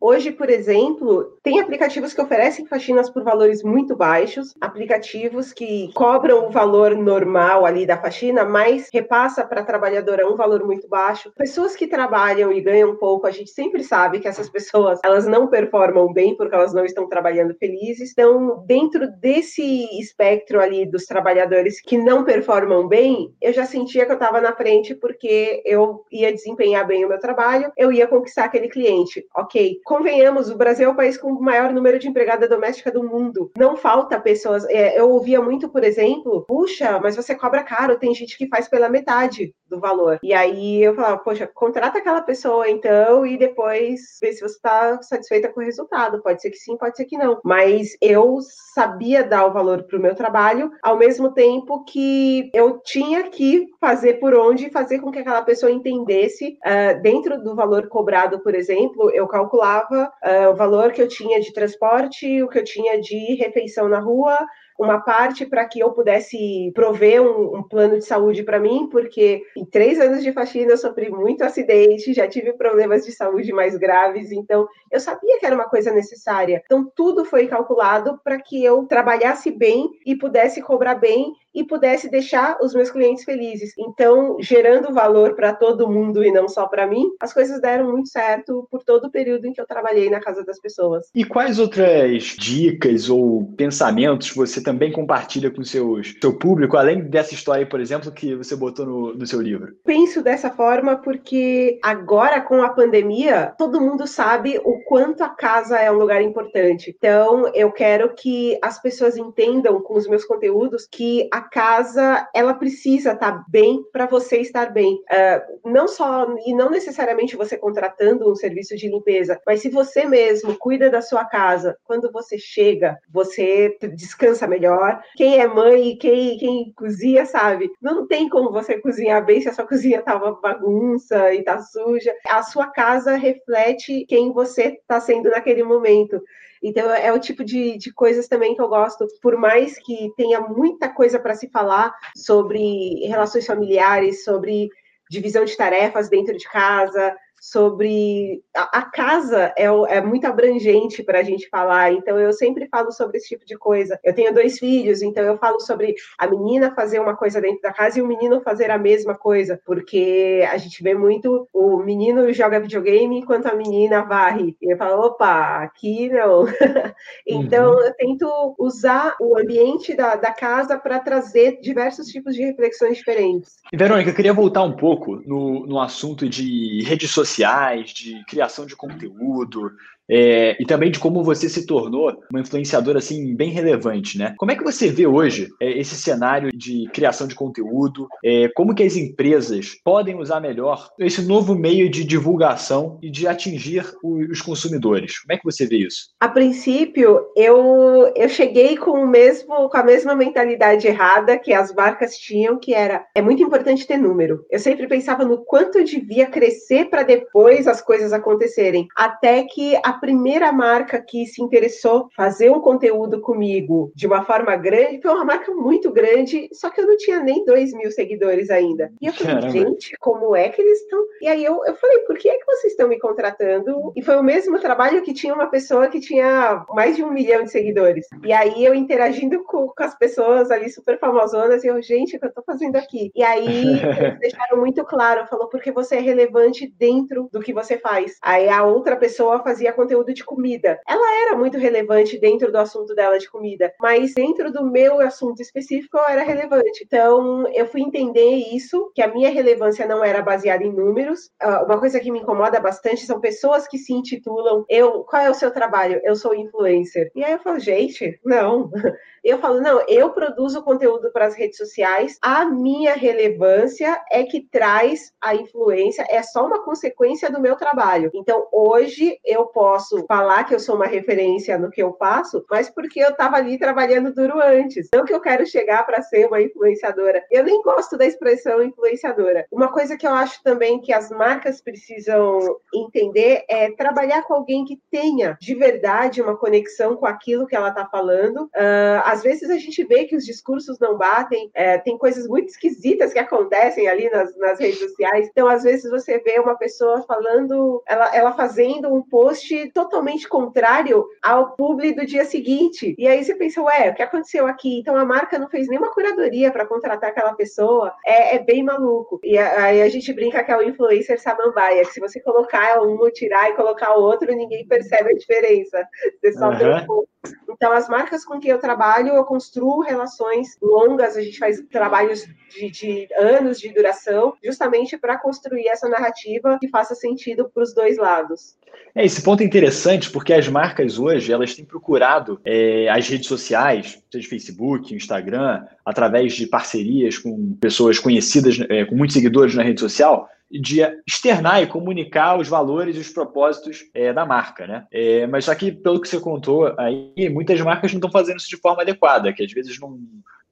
Hoje, 0.00 0.30
por 0.30 0.50
exemplo, 0.50 1.38
tem 1.42 1.58
aplicativos 1.58 2.12
que 2.12 2.20
oferecem 2.20 2.66
faxinas 2.66 3.08
por 3.08 3.24
valores 3.24 3.62
muito 3.62 3.96
baixos, 3.96 4.54
aplicativos 4.60 5.52
que 5.52 5.90
cobram 5.94 6.46
o 6.46 6.50
valor 6.50 6.94
normal 6.94 7.64
ali 7.64 7.86
da 7.86 7.96
faxina, 7.96 8.44
mas 8.44 8.88
repassa 8.92 9.44
para 9.44 9.62
a 9.62 9.64
trabalhadora 9.64 10.30
um 10.30 10.36
valor 10.36 10.64
muito 10.64 10.86
baixo. 10.86 11.32
Pessoas 11.36 11.74
que 11.74 11.86
trabalham 11.86 12.52
e 12.52 12.60
ganham 12.60 12.94
pouco, 12.96 13.26
a 13.26 13.30
gente 13.30 13.50
sempre 13.50 13.82
sabe 13.82 14.20
que 14.20 14.28
essas 14.28 14.50
pessoas 14.50 15.00
elas 15.02 15.26
não 15.26 15.48
performam 15.48 16.12
bem 16.12 16.36
porque 16.36 16.54
elas 16.54 16.74
não 16.74 16.84
estão 16.84 17.08
trabalhando 17.08 17.56
felizes. 17.58 18.12
Então, 18.12 18.64
dentro 18.66 19.08
desse 19.18 19.98
espectro 19.98 20.60
ali 20.60 20.84
dos 20.84 21.06
trabalhadores 21.06 21.80
que 21.80 21.96
não 21.96 22.22
performam 22.22 22.86
bem, 22.86 23.34
eu 23.40 23.52
já 23.52 23.64
sentia 23.64 24.04
que 24.04 24.12
eu 24.12 24.16
estava 24.16 24.40
na 24.42 24.54
frente 24.54 24.94
porque 24.94 25.62
eu 25.64 26.04
ia 26.12 26.32
desempenhar 26.32 26.86
bem 26.86 27.04
o 27.04 27.08
meu 27.08 27.18
trabalho, 27.18 27.72
eu 27.76 27.90
ia 27.90 28.06
conquistar 28.06 28.44
aquele 28.44 28.68
cliente. 28.68 29.24
Ok, 29.34 29.80
convenhamos, 29.86 30.50
o 30.50 30.56
Brasil 30.56 30.88
é 30.88 30.92
o 30.92 30.96
país 30.96 31.16
com 31.16 31.30
o 31.30 31.40
maior 31.40 31.72
número 31.72 31.98
de 31.98 32.08
empregada 32.08 32.48
doméstica 32.48 32.90
do 32.90 33.04
mundo. 33.04 33.52
Não 33.56 33.76
falta 33.76 34.20
pessoas. 34.20 34.64
É, 34.68 34.98
eu 34.98 35.08
ouvia 35.08 35.40
muito, 35.40 35.68
por 35.68 35.84
exemplo, 35.84 36.44
puxa, 36.46 36.98
mas 37.00 37.14
você 37.14 37.36
cobra 37.36 37.62
caro, 37.62 37.98
tem 37.98 38.12
gente 38.12 38.36
que 38.36 38.48
faz 38.48 38.68
pela 38.68 38.88
metade 38.88 39.54
do 39.68 39.78
valor. 39.78 40.18
E 40.22 40.34
aí 40.34 40.82
eu 40.82 40.94
falava, 40.94 41.18
poxa, 41.18 41.46
contrata 41.46 41.98
aquela 41.98 42.20
pessoa 42.20 42.68
então 42.68 43.24
e 43.24 43.36
depois 43.36 44.18
vê 44.20 44.32
se 44.32 44.40
você 44.40 44.56
está 44.56 45.00
satisfeita 45.02 45.48
com 45.48 45.60
o 45.60 45.64
resultado. 45.64 46.20
Pode 46.20 46.42
ser 46.42 46.50
que 46.50 46.58
sim, 46.58 46.76
pode 46.76 46.96
ser 46.96 47.04
que 47.04 47.16
não. 47.16 47.40
Mas 47.44 47.96
eu 48.00 48.38
sabia 48.74 49.22
dar 49.22 49.46
o 49.46 49.52
valor 49.52 49.84
para 49.84 49.98
o 49.98 50.02
meu 50.02 50.14
trabalho, 50.16 50.70
ao 50.82 50.96
mesmo 50.96 51.32
tempo 51.32 51.84
que 51.84 52.50
eu 52.52 52.80
tinha 52.80 53.24
que 53.24 53.66
fazer 53.80 54.14
por 54.14 54.34
onde 54.34 54.70
fazer 54.70 54.98
com 54.98 55.12
que 55.12 55.20
aquela 55.20 55.42
pessoa 55.42 55.70
entendesse, 55.70 56.58
uh, 56.64 57.00
dentro 57.00 57.40
do 57.42 57.54
valor 57.54 57.88
cobrado, 57.88 58.40
por 58.40 58.54
exemplo, 58.54 59.10
eu 59.10 59.28
calculava 59.28 59.75
uh, 59.84 60.50
o 60.50 60.54
valor 60.54 60.92
que 60.92 61.02
eu 61.02 61.08
tinha 61.08 61.40
de 61.40 61.52
transporte, 61.52 62.42
o 62.42 62.48
que 62.48 62.58
eu 62.58 62.64
tinha 62.64 63.00
de 63.00 63.34
refeição 63.34 63.88
na 63.88 63.98
rua, 63.98 64.38
uma 64.78 65.00
parte 65.00 65.46
para 65.46 65.64
que 65.64 65.80
eu 65.80 65.92
pudesse 65.92 66.70
prover 66.74 67.22
um, 67.22 67.56
um 67.56 67.62
plano 67.62 67.98
de 67.98 68.04
saúde 68.04 68.42
para 68.42 68.60
mim, 68.60 68.88
porque 68.90 69.42
em 69.56 69.64
três 69.64 69.98
anos 69.98 70.22
de 70.22 70.32
faxina 70.32 70.72
eu 70.72 70.76
sofri 70.76 71.10
muito 71.10 71.42
acidente, 71.42 72.12
já 72.12 72.28
tive 72.28 72.52
problemas 72.52 73.04
de 73.04 73.12
saúde 73.12 73.52
mais 73.52 73.76
graves, 73.76 74.30
então 74.32 74.68
eu 74.90 75.00
sabia 75.00 75.38
que 75.38 75.46
era 75.46 75.54
uma 75.54 75.68
coisa 75.68 75.90
necessária. 75.92 76.62
Então 76.64 76.90
tudo 76.94 77.24
foi 77.24 77.46
calculado 77.46 78.20
para 78.22 78.40
que 78.40 78.62
eu 78.62 78.84
trabalhasse 78.86 79.50
bem 79.50 79.88
e 80.04 80.14
pudesse 80.14 80.60
cobrar 80.60 80.96
bem 80.96 81.32
e 81.56 81.64
pudesse 81.64 82.10
deixar 82.10 82.58
os 82.60 82.74
meus 82.74 82.90
clientes 82.90 83.24
felizes. 83.24 83.72
Então, 83.78 84.36
gerando 84.40 84.92
valor 84.92 85.34
para 85.34 85.54
todo 85.54 85.88
mundo 85.90 86.22
e 86.22 86.30
não 86.30 86.48
só 86.48 86.66
para 86.66 86.86
mim, 86.86 87.08
as 87.18 87.32
coisas 87.32 87.60
deram 87.62 87.90
muito 87.90 88.10
certo 88.10 88.68
por 88.70 88.84
todo 88.84 89.06
o 89.06 89.10
período 89.10 89.46
em 89.46 89.54
que 89.54 89.60
eu 89.60 89.66
trabalhei 89.66 90.10
na 90.10 90.20
casa 90.20 90.44
das 90.44 90.60
pessoas. 90.60 91.06
E 91.14 91.24
quais 91.24 91.58
outras 91.58 92.22
dicas 92.38 93.08
ou 93.08 93.46
pensamentos 93.56 94.30
você 94.30 94.62
também 94.62 94.92
compartilha 94.92 95.50
com 95.50 95.64
seus, 95.64 96.14
seu 96.20 96.36
público, 96.36 96.76
além 96.76 97.00
dessa 97.00 97.32
história, 97.32 97.66
por 97.66 97.80
exemplo, 97.80 98.12
que 98.12 98.34
você 98.34 98.54
botou 98.54 98.84
no, 98.84 99.14
no 99.14 99.26
seu 99.26 99.40
livro? 99.40 99.74
Penso 99.84 100.22
dessa 100.22 100.50
forma 100.50 100.96
porque 100.96 101.78
agora, 101.82 102.40
com 102.42 102.62
a 102.62 102.68
pandemia, 102.68 103.54
todo 103.56 103.80
mundo 103.80 104.06
sabe 104.06 104.60
o 104.62 104.78
quanto 104.86 105.22
a 105.22 105.28
casa 105.28 105.78
é 105.78 105.90
um 105.90 105.98
lugar 105.98 106.22
importante. 106.22 106.94
Então, 106.96 107.50
eu 107.54 107.72
quero 107.72 108.14
que 108.14 108.56
as 108.62 108.80
pessoas 108.80 109.16
entendam 109.16 109.82
com 109.82 109.94
os 109.94 110.08
meus 110.08 110.24
conteúdos 110.24 110.86
que 110.90 111.28
a 111.32 111.40
casa 111.40 112.28
ela 112.32 112.54
precisa 112.54 113.12
estar 113.12 113.32
tá 113.32 113.44
bem 113.48 113.82
para 113.92 114.06
você 114.06 114.38
estar 114.38 114.72
bem. 114.72 114.94
Uh, 114.94 115.70
não 115.70 115.88
só 115.88 116.26
e 116.46 116.54
não 116.54 116.70
necessariamente 116.70 117.36
você 117.36 117.56
contratando 117.56 118.30
um 118.30 118.36
serviço 118.36 118.76
de 118.76 118.88
limpeza, 118.88 119.40
mas 119.44 119.60
se 119.60 119.68
você 119.68 120.04
mesmo 120.04 120.56
cuida 120.56 120.88
da 120.88 121.02
sua 121.02 121.24
casa, 121.24 121.76
quando 121.84 122.10
você 122.12 122.38
chega, 122.38 122.96
você 123.10 123.76
descansa 123.94 124.46
melhor. 124.46 125.00
Quem 125.16 125.40
é 125.40 125.46
mãe 125.48 125.96
quem, 125.98 126.38
quem 126.38 126.72
cozinha 126.76 127.26
sabe, 127.26 127.70
não 127.80 128.06
tem 128.06 128.28
como 128.28 128.52
você 128.52 128.78
cozinhar 128.78 129.24
bem 129.24 129.40
se 129.40 129.48
a 129.48 129.52
sua 129.52 129.66
cozinha 129.66 130.02
tava 130.02 130.32
bagunça 130.32 131.34
e 131.34 131.42
tá 131.42 131.58
suja. 131.58 132.14
A 132.28 132.42
sua 132.42 132.68
casa 132.68 133.16
reflete 133.16 134.04
quem 134.06 134.32
você 134.32 134.75
está 134.80 135.00
sendo 135.00 135.30
naquele 135.30 135.62
momento. 135.62 136.20
Então, 136.62 136.90
é 136.90 137.12
o 137.12 137.18
tipo 137.18 137.44
de, 137.44 137.76
de 137.76 137.92
coisas 137.92 138.28
também 138.28 138.54
que 138.54 138.60
eu 138.60 138.68
gosto, 138.68 139.06
por 139.22 139.36
mais 139.36 139.78
que 139.78 140.12
tenha 140.16 140.40
muita 140.40 140.88
coisa 140.88 141.18
para 141.18 141.34
se 141.34 141.48
falar 141.48 141.94
sobre 142.14 143.06
relações 143.06 143.46
familiares, 143.46 144.24
sobre 144.24 144.68
divisão 145.10 145.44
de 145.44 145.56
tarefas 145.56 146.08
dentro 146.08 146.36
de 146.36 146.48
casa, 146.48 147.16
sobre 147.40 148.42
a, 148.54 148.78
a 148.78 148.82
casa 148.82 149.52
é, 149.56 149.66
é, 149.66 150.00
muito 150.00 150.26
abrangente 150.26 151.02
para 151.02 151.20
a 151.20 151.22
gente 151.22 151.48
falar, 151.48 151.92
então 151.92 152.18
eu 152.18 152.32
sempre 152.32 152.66
falo 152.68 152.90
sobre 152.90 153.18
esse 153.18 153.28
tipo 153.28 153.44
de 153.44 153.56
coisa. 153.56 153.98
Eu 154.02 154.14
tenho 154.14 154.34
dois 154.34 154.58
filhos, 154.58 155.02
então 155.02 155.22
eu 155.22 155.38
falo 155.38 155.60
sobre 155.60 155.94
a 156.18 156.26
menina 156.26 156.74
fazer 156.74 156.98
uma 156.98 157.16
coisa 157.16 157.40
dentro 157.40 157.60
da 157.62 157.72
casa 157.72 157.98
e 157.98 158.02
o 158.02 158.06
menino 158.06 158.40
fazer 158.40 158.70
a 158.70 158.78
mesma 158.78 159.14
coisa, 159.14 159.60
porque 159.64 160.44
a 160.50 160.56
gente 160.56 160.82
vê 160.82 160.94
muito 160.94 161.48
o 161.52 161.78
menino 161.78 162.32
joga 162.32 162.60
videogame 162.60 163.18
enquanto 163.18 163.46
a 163.46 163.54
menina 163.54 164.02
varre. 164.02 164.56
E 164.60 164.72
eu 164.72 164.76
falo, 164.76 165.06
opa, 165.06 165.62
aqui 165.62 166.08
não. 166.08 166.46
então 167.26 167.72
uhum. 167.72 167.80
eu 167.80 167.94
tento 167.94 168.54
usar 168.58 169.14
o 169.20 169.38
ambiente 169.38 169.94
da, 169.94 170.16
da 170.16 170.32
casa 170.32 170.78
para 170.78 170.98
trazer 170.98 171.60
diversos 171.60 172.08
tipos 172.08 172.34
de 172.34 172.44
reflexões 172.44 172.96
diferentes. 172.96 173.56
Verônica, 173.72 174.10
eu 174.10 174.14
queria 174.14 174.32
voltar 174.32 174.62
um 174.62 174.72
pouco 174.72 175.16
no, 175.24 175.66
no 175.66 175.80
assunto 175.80 176.28
de 176.28 176.82
redes 176.82 177.10
sociais 177.10 177.35
sociais, 177.36 177.90
de 177.90 178.24
criação 178.24 178.64
de 178.64 178.74
conteúdo, 178.74 179.70
é, 180.10 180.56
e 180.60 180.66
também 180.66 180.90
de 180.90 180.98
como 180.98 181.22
você 181.22 181.48
se 181.48 181.66
tornou 181.66 182.16
uma 182.30 182.40
influenciadora 182.40 182.98
assim 182.98 183.34
bem 183.34 183.50
relevante, 183.50 184.18
né? 184.18 184.34
Como 184.38 184.50
é 184.50 184.56
que 184.56 184.64
você 184.64 184.88
vê 184.88 185.06
hoje 185.06 185.48
é, 185.60 185.78
esse 185.78 185.96
cenário 185.96 186.50
de 186.54 186.88
criação 186.92 187.26
de 187.26 187.34
conteúdo? 187.34 188.08
É, 188.24 188.48
como 188.54 188.74
que 188.74 188.82
as 188.82 188.96
empresas 188.96 189.76
podem 189.84 190.18
usar 190.18 190.40
melhor 190.40 190.88
esse 190.98 191.22
novo 191.22 191.54
meio 191.54 191.90
de 191.90 192.04
divulgação 192.04 192.98
e 193.02 193.10
de 193.10 193.26
atingir 193.26 193.84
os 194.02 194.40
consumidores? 194.40 195.18
Como 195.20 195.32
é 195.32 195.38
que 195.38 195.44
você 195.44 195.66
vê 195.66 195.78
isso? 195.78 196.10
A 196.20 196.28
princípio, 196.28 197.20
eu, 197.36 198.12
eu 198.14 198.28
cheguei 198.28 198.76
com 198.76 198.92
o 198.92 199.06
mesmo 199.06 199.68
com 199.68 199.76
a 199.76 199.82
mesma 199.82 200.14
mentalidade 200.14 200.86
errada 200.86 201.38
que 201.38 201.52
as 201.52 201.74
marcas 201.74 202.16
tinham, 202.16 202.58
que 202.58 202.74
era 202.74 203.04
é 203.14 203.22
muito 203.22 203.42
importante 203.42 203.86
ter 203.86 203.96
número. 203.96 204.44
Eu 204.50 204.58
sempre 204.58 204.86
pensava 204.86 205.24
no 205.24 205.44
quanto 205.44 205.78
eu 205.78 205.84
devia 205.84 206.26
crescer 206.26 206.86
para 206.86 207.02
depois 207.02 207.66
as 207.66 207.80
coisas 207.80 208.12
acontecerem, 208.12 208.86
até 208.96 209.42
que 209.44 209.76
a 209.76 209.95
primeira 209.96 210.52
marca 210.52 211.00
que 211.00 211.26
se 211.26 211.42
interessou 211.42 212.08
fazer 212.14 212.50
um 212.50 212.60
conteúdo 212.60 213.20
comigo 213.20 213.92
de 213.94 214.06
uma 214.06 214.24
forma 214.24 214.54
grande 214.56 215.00
foi 215.02 215.10
uma 215.10 215.24
marca 215.24 215.52
muito 215.52 215.90
grande, 215.92 216.48
só 216.52 216.70
que 216.70 216.80
eu 216.80 216.86
não 216.86 216.96
tinha 216.96 217.20
nem 217.20 217.44
dois 217.44 217.72
mil 217.72 217.90
seguidores 217.90 218.50
ainda. 218.50 218.92
E 219.00 219.06
eu 219.06 219.12
falei, 219.12 219.34
Caramba. 219.34 219.50
gente, 219.50 219.96
como 219.98 220.34
é 220.34 220.48
que 220.48 220.60
eles 220.60 220.80
estão? 220.80 221.04
E 221.20 221.28
aí 221.28 221.44
eu, 221.44 221.64
eu 221.64 221.74
falei, 221.76 221.98
por 222.00 222.16
que 222.16 222.28
é 222.28 222.38
que 222.38 222.44
vocês 222.44 222.72
estão 222.72 222.88
me 222.88 222.98
contratando? 222.98 223.92
E 223.94 224.02
foi 224.02 224.16
o 224.16 224.22
mesmo 224.22 224.58
trabalho 224.58 225.02
que 225.02 225.12
tinha 225.12 225.34
uma 225.34 225.46
pessoa 225.46 225.88
que 225.88 226.00
tinha 226.00 226.64
mais 226.70 226.96
de 226.96 227.04
um 227.04 227.10
milhão 227.10 227.44
de 227.44 227.50
seguidores. 227.50 228.06
E 228.24 228.32
aí 228.32 228.64
eu 228.64 228.74
interagindo 228.74 229.42
com, 229.44 229.68
com 229.68 229.82
as 229.82 229.96
pessoas 229.96 230.50
ali 230.50 230.70
super 230.70 230.98
famosonas, 230.98 231.64
e 231.64 231.68
eu, 231.68 231.80
gente, 231.82 232.16
o 232.16 232.20
que 232.20 232.26
eu 232.26 232.32
tô 232.32 232.42
fazendo 232.42 232.76
aqui? 232.76 233.10
E 233.14 233.22
aí 233.22 233.46
eles 233.46 234.18
deixaram 234.20 234.58
muito 234.58 234.84
claro, 234.84 235.26
falou, 235.26 235.48
porque 235.48 235.70
você 235.70 235.96
é 235.96 236.00
relevante 236.00 236.72
dentro 236.78 237.28
do 237.32 237.40
que 237.40 237.52
você 237.52 237.78
faz. 237.78 238.16
Aí 238.22 238.48
a 238.48 238.64
outra 238.64 238.96
pessoa 238.96 239.42
fazia 239.42 239.72
conteúdo 239.86 240.12
de 240.12 240.24
comida. 240.24 240.80
Ela 240.86 241.22
era 241.22 241.36
muito 241.36 241.56
relevante 241.56 242.18
dentro 242.18 242.50
do 242.50 242.58
assunto 242.58 242.94
dela 242.94 243.18
de 243.18 243.30
comida, 243.30 243.72
mas 243.80 244.14
dentro 244.14 244.52
do 244.52 244.64
meu 244.64 245.00
assunto 245.00 245.40
específico 245.40 245.96
eu 245.96 246.08
era 246.08 246.24
relevante. 246.24 246.82
Então 246.84 247.46
eu 247.52 247.66
fui 247.66 247.82
entender 247.82 248.34
isso, 248.52 248.90
que 248.94 249.00
a 249.00 249.08
minha 249.08 249.30
relevância 249.30 249.86
não 249.86 250.04
era 250.04 250.22
baseada 250.22 250.64
em 250.64 250.72
números. 250.72 251.30
Uh, 251.42 251.64
uma 251.64 251.78
coisa 251.78 252.00
que 252.00 252.10
me 252.10 252.20
incomoda 252.20 252.58
bastante 252.58 253.06
são 253.06 253.20
pessoas 253.20 253.68
que 253.68 253.78
se 253.78 253.92
intitulam 253.92 254.64
eu, 254.68 255.04
qual 255.04 255.22
é 255.22 255.30
o 255.30 255.34
seu 255.34 255.52
trabalho? 255.52 256.00
Eu 256.02 256.16
sou 256.16 256.34
influencer. 256.34 257.10
E 257.14 257.22
aí 257.22 257.32
eu 257.32 257.38
falo, 257.38 257.60
gente, 257.60 258.18
não. 258.24 258.70
Eu 259.26 259.40
falo, 259.40 259.60
não, 259.60 259.82
eu 259.88 260.10
produzo 260.10 260.62
conteúdo 260.62 261.10
para 261.10 261.26
as 261.26 261.34
redes 261.34 261.58
sociais, 261.58 262.16
a 262.22 262.44
minha 262.44 262.94
relevância 262.94 264.00
é 264.08 264.22
que 264.22 264.40
traz 264.40 265.12
a 265.20 265.34
influência, 265.34 266.06
é 266.08 266.22
só 266.22 266.46
uma 266.46 266.62
consequência 266.62 267.28
do 267.28 267.40
meu 267.40 267.56
trabalho. 267.56 268.08
Então, 268.14 268.46
hoje 268.52 269.18
eu 269.24 269.46
posso 269.46 269.75
falar 270.06 270.44
que 270.44 270.54
eu 270.54 270.60
sou 270.60 270.76
uma 270.76 270.86
referência 270.86 271.58
no 271.58 271.70
que 271.70 271.82
eu 271.82 271.94
faço, 271.98 272.44
mas 272.50 272.70
porque 272.70 273.00
eu 273.00 273.10
estava 273.10 273.36
ali 273.36 273.58
trabalhando 273.58 274.12
duro 274.12 274.40
antes. 274.40 274.88
Não 274.92 275.04
que 275.04 275.12
eu 275.12 275.20
quero 275.20 275.46
chegar 275.46 275.84
para 275.84 276.02
ser 276.02 276.26
uma 276.26 276.40
influenciadora. 276.40 277.24
Eu 277.30 277.44
nem 277.44 277.62
gosto 277.62 277.96
da 277.96 278.06
expressão 278.06 278.62
influenciadora. 278.62 279.46
Uma 279.50 279.68
coisa 279.68 279.96
que 279.96 280.06
eu 280.06 280.12
acho 280.12 280.42
também 280.42 280.80
que 280.80 280.92
as 280.92 281.10
marcas 281.10 281.60
precisam 281.60 282.38
entender 282.74 283.44
é 283.48 283.70
trabalhar 283.72 284.22
com 284.22 284.34
alguém 284.34 284.64
que 284.64 284.80
tenha 284.90 285.36
de 285.40 285.54
verdade 285.54 286.22
uma 286.22 286.36
conexão 286.36 286.96
com 286.96 287.06
aquilo 287.06 287.46
que 287.46 287.56
ela 287.56 287.68
está 287.68 287.86
falando. 287.86 288.44
Uh, 288.46 289.02
às 289.04 289.22
vezes 289.22 289.50
a 289.50 289.58
gente 289.58 289.82
vê 289.84 290.04
que 290.04 290.16
os 290.16 290.24
discursos 290.24 290.78
não 290.78 290.96
batem, 290.96 291.50
é, 291.54 291.78
tem 291.78 291.96
coisas 291.98 292.26
muito 292.26 292.48
esquisitas 292.48 293.12
que 293.12 293.18
acontecem 293.18 293.88
ali 293.88 294.10
nas, 294.10 294.36
nas, 294.36 294.58
redes 294.58 294.78
sociais. 294.78 295.28
Então, 295.30 295.48
às 295.48 295.62
vezes, 295.62 295.90
você 295.90 296.18
vê 296.18 296.38
uma 296.38 296.56
pessoa 296.56 297.02
falando, 297.02 297.82
ela, 297.86 298.14
ela 298.14 298.32
fazendo 298.32 298.92
um 298.92 299.02
post 299.02 299.65
totalmente 299.72 300.28
contrário 300.28 301.06
ao 301.22 301.56
público 301.56 302.00
do 302.00 302.06
dia 302.06 302.24
seguinte. 302.24 302.94
E 302.98 303.06
aí 303.06 303.24
você 303.24 303.34
pensa, 303.34 303.62
ué, 303.62 303.90
o 303.90 303.94
que 303.94 304.02
aconteceu 304.02 304.46
aqui? 304.46 304.80
Então 304.80 304.96
a 304.96 305.04
marca 305.04 305.38
não 305.38 305.48
fez 305.48 305.68
nenhuma 305.68 305.92
curadoria 305.92 306.50
para 306.50 306.66
contratar 306.66 307.10
aquela 307.10 307.34
pessoa. 307.34 307.94
É, 308.04 308.36
é, 308.36 308.38
bem 308.38 308.62
maluco. 308.62 309.20
E 309.22 309.38
aí 309.38 309.82
a 309.82 309.88
gente 309.88 310.12
brinca 310.12 310.42
que 310.42 310.50
é 310.50 310.56
o 310.56 310.62
influencer 310.62 311.20
samambaia, 311.20 311.84
que 311.84 311.92
se 311.92 312.00
você 312.00 312.20
colocar 312.20 312.80
um, 312.82 312.98
tirar 313.10 313.50
e 313.50 313.54
colocar 313.54 313.96
o 313.96 314.02
outro, 314.02 314.34
ninguém 314.34 314.66
percebe 314.66 315.10
a 315.10 315.16
diferença. 315.16 315.86
Você 316.20 316.32
só 316.32 316.48
uhum. 316.48 316.76
um 316.76 316.86
pouco. 316.86 317.08
Então, 317.48 317.72
as 317.72 317.88
marcas 317.88 318.24
com 318.24 318.38
quem 318.38 318.50
eu 318.50 318.58
trabalho, 318.58 319.14
eu 319.14 319.24
construo 319.24 319.80
relações 319.80 320.56
longas, 320.60 321.16
a 321.16 321.22
gente 321.22 321.38
faz 321.38 321.62
trabalhos 321.70 322.26
de, 322.50 322.70
de 322.70 323.08
anos 323.18 323.58
de 323.58 323.72
duração, 323.72 324.34
justamente 324.44 324.98
para 324.98 325.18
construir 325.18 325.68
essa 325.68 325.88
narrativa 325.88 326.58
que 326.60 326.68
faça 326.68 326.94
sentido 326.94 327.50
para 327.52 327.62
os 327.62 327.74
dois 327.74 327.96
lados. 327.96 328.56
É, 328.94 329.04
esse 329.04 329.22
ponto 329.22 329.42
é 329.42 329.46
interessante 329.46 330.10
porque 330.10 330.32
as 330.32 330.48
marcas 330.48 330.98
hoje 330.98 331.32
elas 331.32 331.54
têm 331.54 331.64
procurado 331.64 332.40
é, 332.44 332.88
as 332.88 333.08
redes 333.08 333.26
sociais, 333.26 334.02
seja 334.10 334.28
Facebook, 334.28 334.94
Instagram, 334.94 335.64
através 335.84 336.34
de 336.34 336.46
parcerias 336.46 337.18
com 337.18 337.54
pessoas 337.60 337.98
conhecidas, 337.98 338.58
é, 338.68 338.84
com 338.84 338.94
muitos 338.94 339.14
seguidores 339.14 339.54
na 339.54 339.62
rede 339.62 339.80
social, 339.80 340.28
de 340.50 340.80
externar 341.06 341.62
e 341.62 341.66
comunicar 341.66 342.38
os 342.38 342.48
valores 342.48 342.96
e 342.96 343.00
os 343.00 343.10
propósitos 343.10 343.84
é, 343.92 344.12
da 344.12 344.24
marca, 344.24 344.66
né? 344.66 344.86
É, 344.92 345.26
mas 345.26 345.44
só 345.44 345.54
que, 345.54 345.72
pelo 345.72 346.00
que 346.00 346.08
você 346.08 346.20
contou 346.20 346.72
aí, 346.78 347.28
muitas 347.30 347.60
marcas 347.60 347.92
não 347.92 347.98
estão 347.98 348.10
fazendo 348.10 348.38
isso 348.38 348.48
de 348.48 348.56
forma 348.56 348.82
adequada, 348.82 349.32
que 349.32 349.42
às 349.42 349.52
vezes 349.52 349.78
não, 349.80 349.98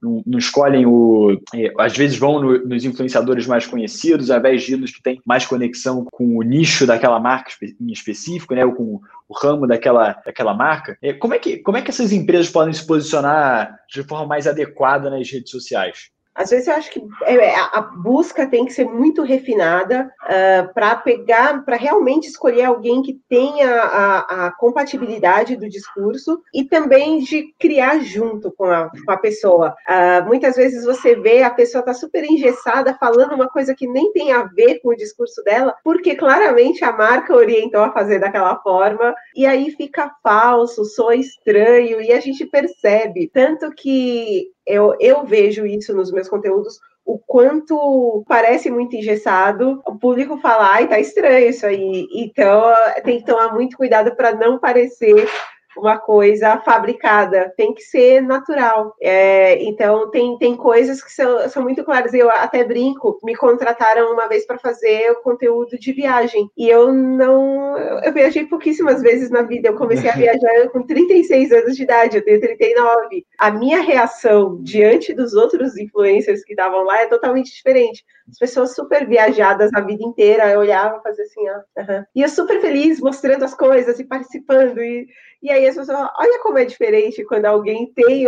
não, 0.05 0.23
não 0.27 0.39
escolhem 0.39 0.85
o. 0.85 1.41
É, 1.55 1.73
às 1.79 1.97
vezes 1.97 2.19
vão 2.19 2.41
no, 2.41 2.67
nos 2.67 2.85
influenciadores 2.85 3.47
mais 3.47 3.67
conhecidos, 3.67 4.31
ao 4.31 4.39
invés 4.39 4.63
de 4.63 4.77
nos 4.77 4.91
que 4.91 5.03
têm 5.03 5.21
mais 5.25 5.47
conexão 5.47 6.05
com 6.11 6.37
o 6.37 6.43
nicho 6.43 6.87
daquela 6.87 7.19
marca 7.19 7.51
em 7.81 7.93
específico, 7.93 8.55
né? 8.55 8.65
Ou 8.65 8.75
com 8.75 9.01
o 9.29 9.35
ramo 9.35 9.67
daquela, 9.67 10.13
daquela 10.25 10.55
marca. 10.55 10.99
É, 11.01 11.13
como, 11.13 11.35
é 11.35 11.39
que, 11.39 11.59
como 11.59 11.79
é 11.79 11.83
que 11.83 11.91
essas 11.91 12.13
empresas 12.13 12.51
podem 12.51 12.75
se 12.75 12.87
posicionar 12.87 13.75
de 13.89 14.03
forma 14.03 14.27
mais 14.27 14.47
adequada 14.47 15.09
nas 15.09 15.31
redes 15.31 15.51
sociais? 15.51 16.11
Às 16.35 16.51
vezes 16.51 16.67
eu 16.67 16.75
acho 16.75 16.91
que 16.91 17.03
é, 17.23 17.55
a 17.55 17.81
busca 17.81 18.47
tem 18.47 18.65
que 18.65 18.73
ser 18.73 18.85
muito 18.85 19.23
refinada 19.23 20.11
uh, 20.23 20.65
ah, 20.65 20.71
para 20.75 20.97
pegar, 20.97 21.65
para 21.65 21.77
realmente 21.77 22.29
escolher 22.29 22.65
alguém 22.65 23.03
que 23.03 23.19
tenha 23.29 23.71
a, 23.71 24.47
a, 24.47 24.53
compatibilidade 24.53 25.57
do 25.57 25.69
discurso 25.69 26.41
e 26.53 26.65
também 26.65 27.21
de 27.21 27.55
criar 27.59 28.01
junto 28.01 28.51
com 28.53 28.65
a, 28.65 28.91
com 28.91 29.13
a 29.13 29.17
pessoa. 29.17 29.75
Uh, 29.89 30.27
muitas 30.27 30.57
vezes 30.57 30.85
você 30.85 31.15
vê 31.15 31.43
a 31.43 31.51
pessoa 31.51 31.81
está 31.81 31.95
super 31.95 32.25
engessada 32.25 32.97
falando 32.99 33.35
uma 33.35 33.49
coisa 33.49 33.75
que 33.75 33.87
nem 33.87 34.13
tem 34.13 34.33
a 34.33 34.43
ver 34.45 34.81
com 34.81 34.89
o 34.89 34.97
discurso 34.97 35.43
dela, 35.45 35.75
porque 35.85 36.17
claramente 36.17 36.85
a 36.85 36.93
marca 36.93 37.35
orientou 37.35 37.83
a 37.83 37.93
fazer 37.93 38.19
daquela 38.19 38.57
forma, 38.61 39.15
e 39.37 39.47
aí 39.47 39.71
fica 39.71 40.11
falso, 40.23 40.85
soa 40.85 41.15
estranho, 41.15 42.01
e 42.01 42.13
a 42.13 42.21
gente 42.21 42.45
percebe. 42.47 43.31
Tanto 43.33 43.71
que 43.71 44.49
eu, 44.67 44.97
eu 45.01 45.25
vejo 45.25 45.67
isso 45.67 45.95
nos 45.95 46.11
meus 46.11 46.29
conteúdos, 46.29 46.79
o 47.05 47.19
quanto 47.19 48.25
parece 48.27 48.71
muito 48.71 48.97
engessado, 48.97 49.83
o 49.87 49.99
público 49.99 50.39
fala, 50.39 50.73
ai, 50.73 50.89
tá 50.89 50.99
estranho 50.99 51.51
isso 51.51 51.67
aí. 51.67 52.07
Então, 52.15 52.63
tem 53.05 53.19
que 53.19 53.27
tomar 53.27 53.53
muito 53.53 53.77
cuidado 53.77 54.17
para 54.17 54.35
não 54.35 54.59
parecer 54.59 55.29
uma 55.77 55.99
coisa 55.99 56.59
fabricada, 56.59 57.53
tem 57.57 57.75
que 57.75 57.83
ser 57.83 58.21
natural. 58.21 58.95
É, 59.01 59.63
então, 59.65 60.11
tem, 60.11 60.39
tem 60.39 60.57
coisas 60.57 61.03
que 61.03 61.13
são, 61.13 61.49
são 61.49 61.63
muito 61.63 61.85
claras. 61.85 62.15
Eu 62.15 62.31
até 62.31 62.65
brinco, 62.65 63.19
me 63.23 63.35
contrataram 63.35 64.13
uma 64.13 64.29
vez 64.29 64.47
para 64.47 64.59
fazer 64.59 65.11
o 65.11 65.23
conteúdo 65.23 65.79
de 65.79 65.93
viagem, 65.93 66.51
e 66.57 66.69
eu 66.69 66.93
não. 66.93 67.77
Eu 67.79 68.13
viajei 68.13 68.47
pouquíssimas 68.47 69.03
vezes 69.03 69.31
na 69.31 69.43
vida. 69.43 69.69
Eu 69.69 69.77
comecei 69.77 70.11
a 70.11 70.15
viajar 70.17 70.69
com 70.71 70.83
36 70.83 71.53
anos 71.53 71.77
de 71.77 71.83
idade, 71.83 72.17
eu 72.17 72.25
tenho 72.25 72.41
39. 72.41 73.27
A 73.39 73.51
minha 73.51 73.81
reação 73.81 74.59
diante 74.63 75.13
dos 75.13 75.35
outros 75.35 75.77
influencers 75.77 76.45
que 76.45 76.53
estavam 76.53 76.85
lá 76.85 77.03
é 77.03 77.07
totalmente 77.07 77.53
diferente. 77.53 78.05
As 78.31 78.39
pessoas 78.39 78.75
super 78.75 79.07
viajadas 79.07 79.71
a 79.75 79.81
vida 79.81 80.03
inteira, 80.03 80.51
eu 80.51 80.61
olhava 80.61 80.97
e 80.97 81.03
fazia 81.03 81.25
assim, 81.25 81.49
ó. 81.49 81.83
Uhum. 81.83 82.05
E 82.15 82.23
eu 82.23 82.29
super 82.29 82.61
feliz 82.61 82.99
mostrando 82.99 83.45
as 83.45 83.55
coisas 83.55 83.99
e 84.01 84.05
participando. 84.05 84.79
E, 84.79 85.07
e 85.45 85.51
aí 85.51 85.67
as 85.67 85.77
pessoas, 85.77 86.11
olha 86.19 86.41
como 86.43 86.57
é 86.57 86.65
diferente 86.65 87.23
quando 87.25 87.45
alguém 87.45 87.93
tem 87.93 88.27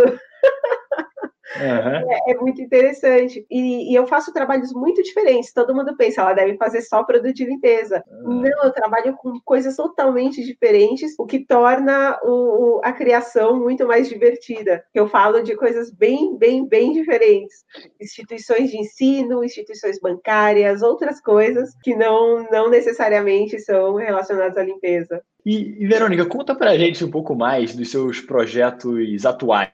Uhum. 1.55 2.11
É, 2.11 2.31
é, 2.31 2.35
muito 2.35 2.61
interessante. 2.61 3.45
E, 3.49 3.91
e, 3.91 3.95
eu 3.95 4.05
faço 4.05 4.33
trabalhos 4.33 4.73
muito 4.73 5.01
diferentes. 5.01 5.53
Todo 5.53 5.73
mundo 5.73 5.95
pensa, 5.95 6.21
ela 6.21 6.33
deve 6.33 6.57
fazer 6.57 6.81
só 6.81 7.03
produto 7.03 7.33
de 7.33 7.45
limpeza. 7.45 8.03
Uhum. 8.09 8.41
Não, 8.41 8.63
eu 8.63 8.71
trabalho 8.71 9.15
com 9.15 9.39
coisas 9.45 9.75
totalmente 9.75 10.43
diferentes, 10.43 11.15
o 11.17 11.25
que 11.25 11.39
torna 11.39 12.19
o, 12.23 12.77
o, 12.77 12.81
a 12.83 12.91
criação 12.91 13.57
muito 13.57 13.87
mais 13.87 14.09
divertida. 14.09 14.83
Eu 14.93 15.07
falo 15.07 15.41
de 15.41 15.55
coisas 15.55 15.91
bem, 15.91 16.37
bem, 16.37 16.67
bem 16.67 16.91
diferentes. 16.91 17.65
Instituições 17.99 18.69
de 18.69 18.77
ensino, 18.77 19.43
instituições 19.43 19.99
bancárias, 19.99 20.81
outras 20.81 21.21
coisas 21.21 21.73
que 21.81 21.95
não, 21.95 22.45
não 22.51 22.69
necessariamente 22.69 23.59
são 23.59 23.95
relacionadas 23.95 24.57
à 24.57 24.63
limpeza. 24.63 25.21
E, 25.45 25.81
e 25.81 25.87
Verônica, 25.87 26.25
conta 26.25 26.53
pra 26.53 26.77
gente 26.77 27.05
um 27.05 27.09
pouco 27.09 27.33
mais 27.33 27.73
dos 27.73 27.89
seus 27.89 28.19
projetos 28.19 29.25
atuais. 29.25 29.71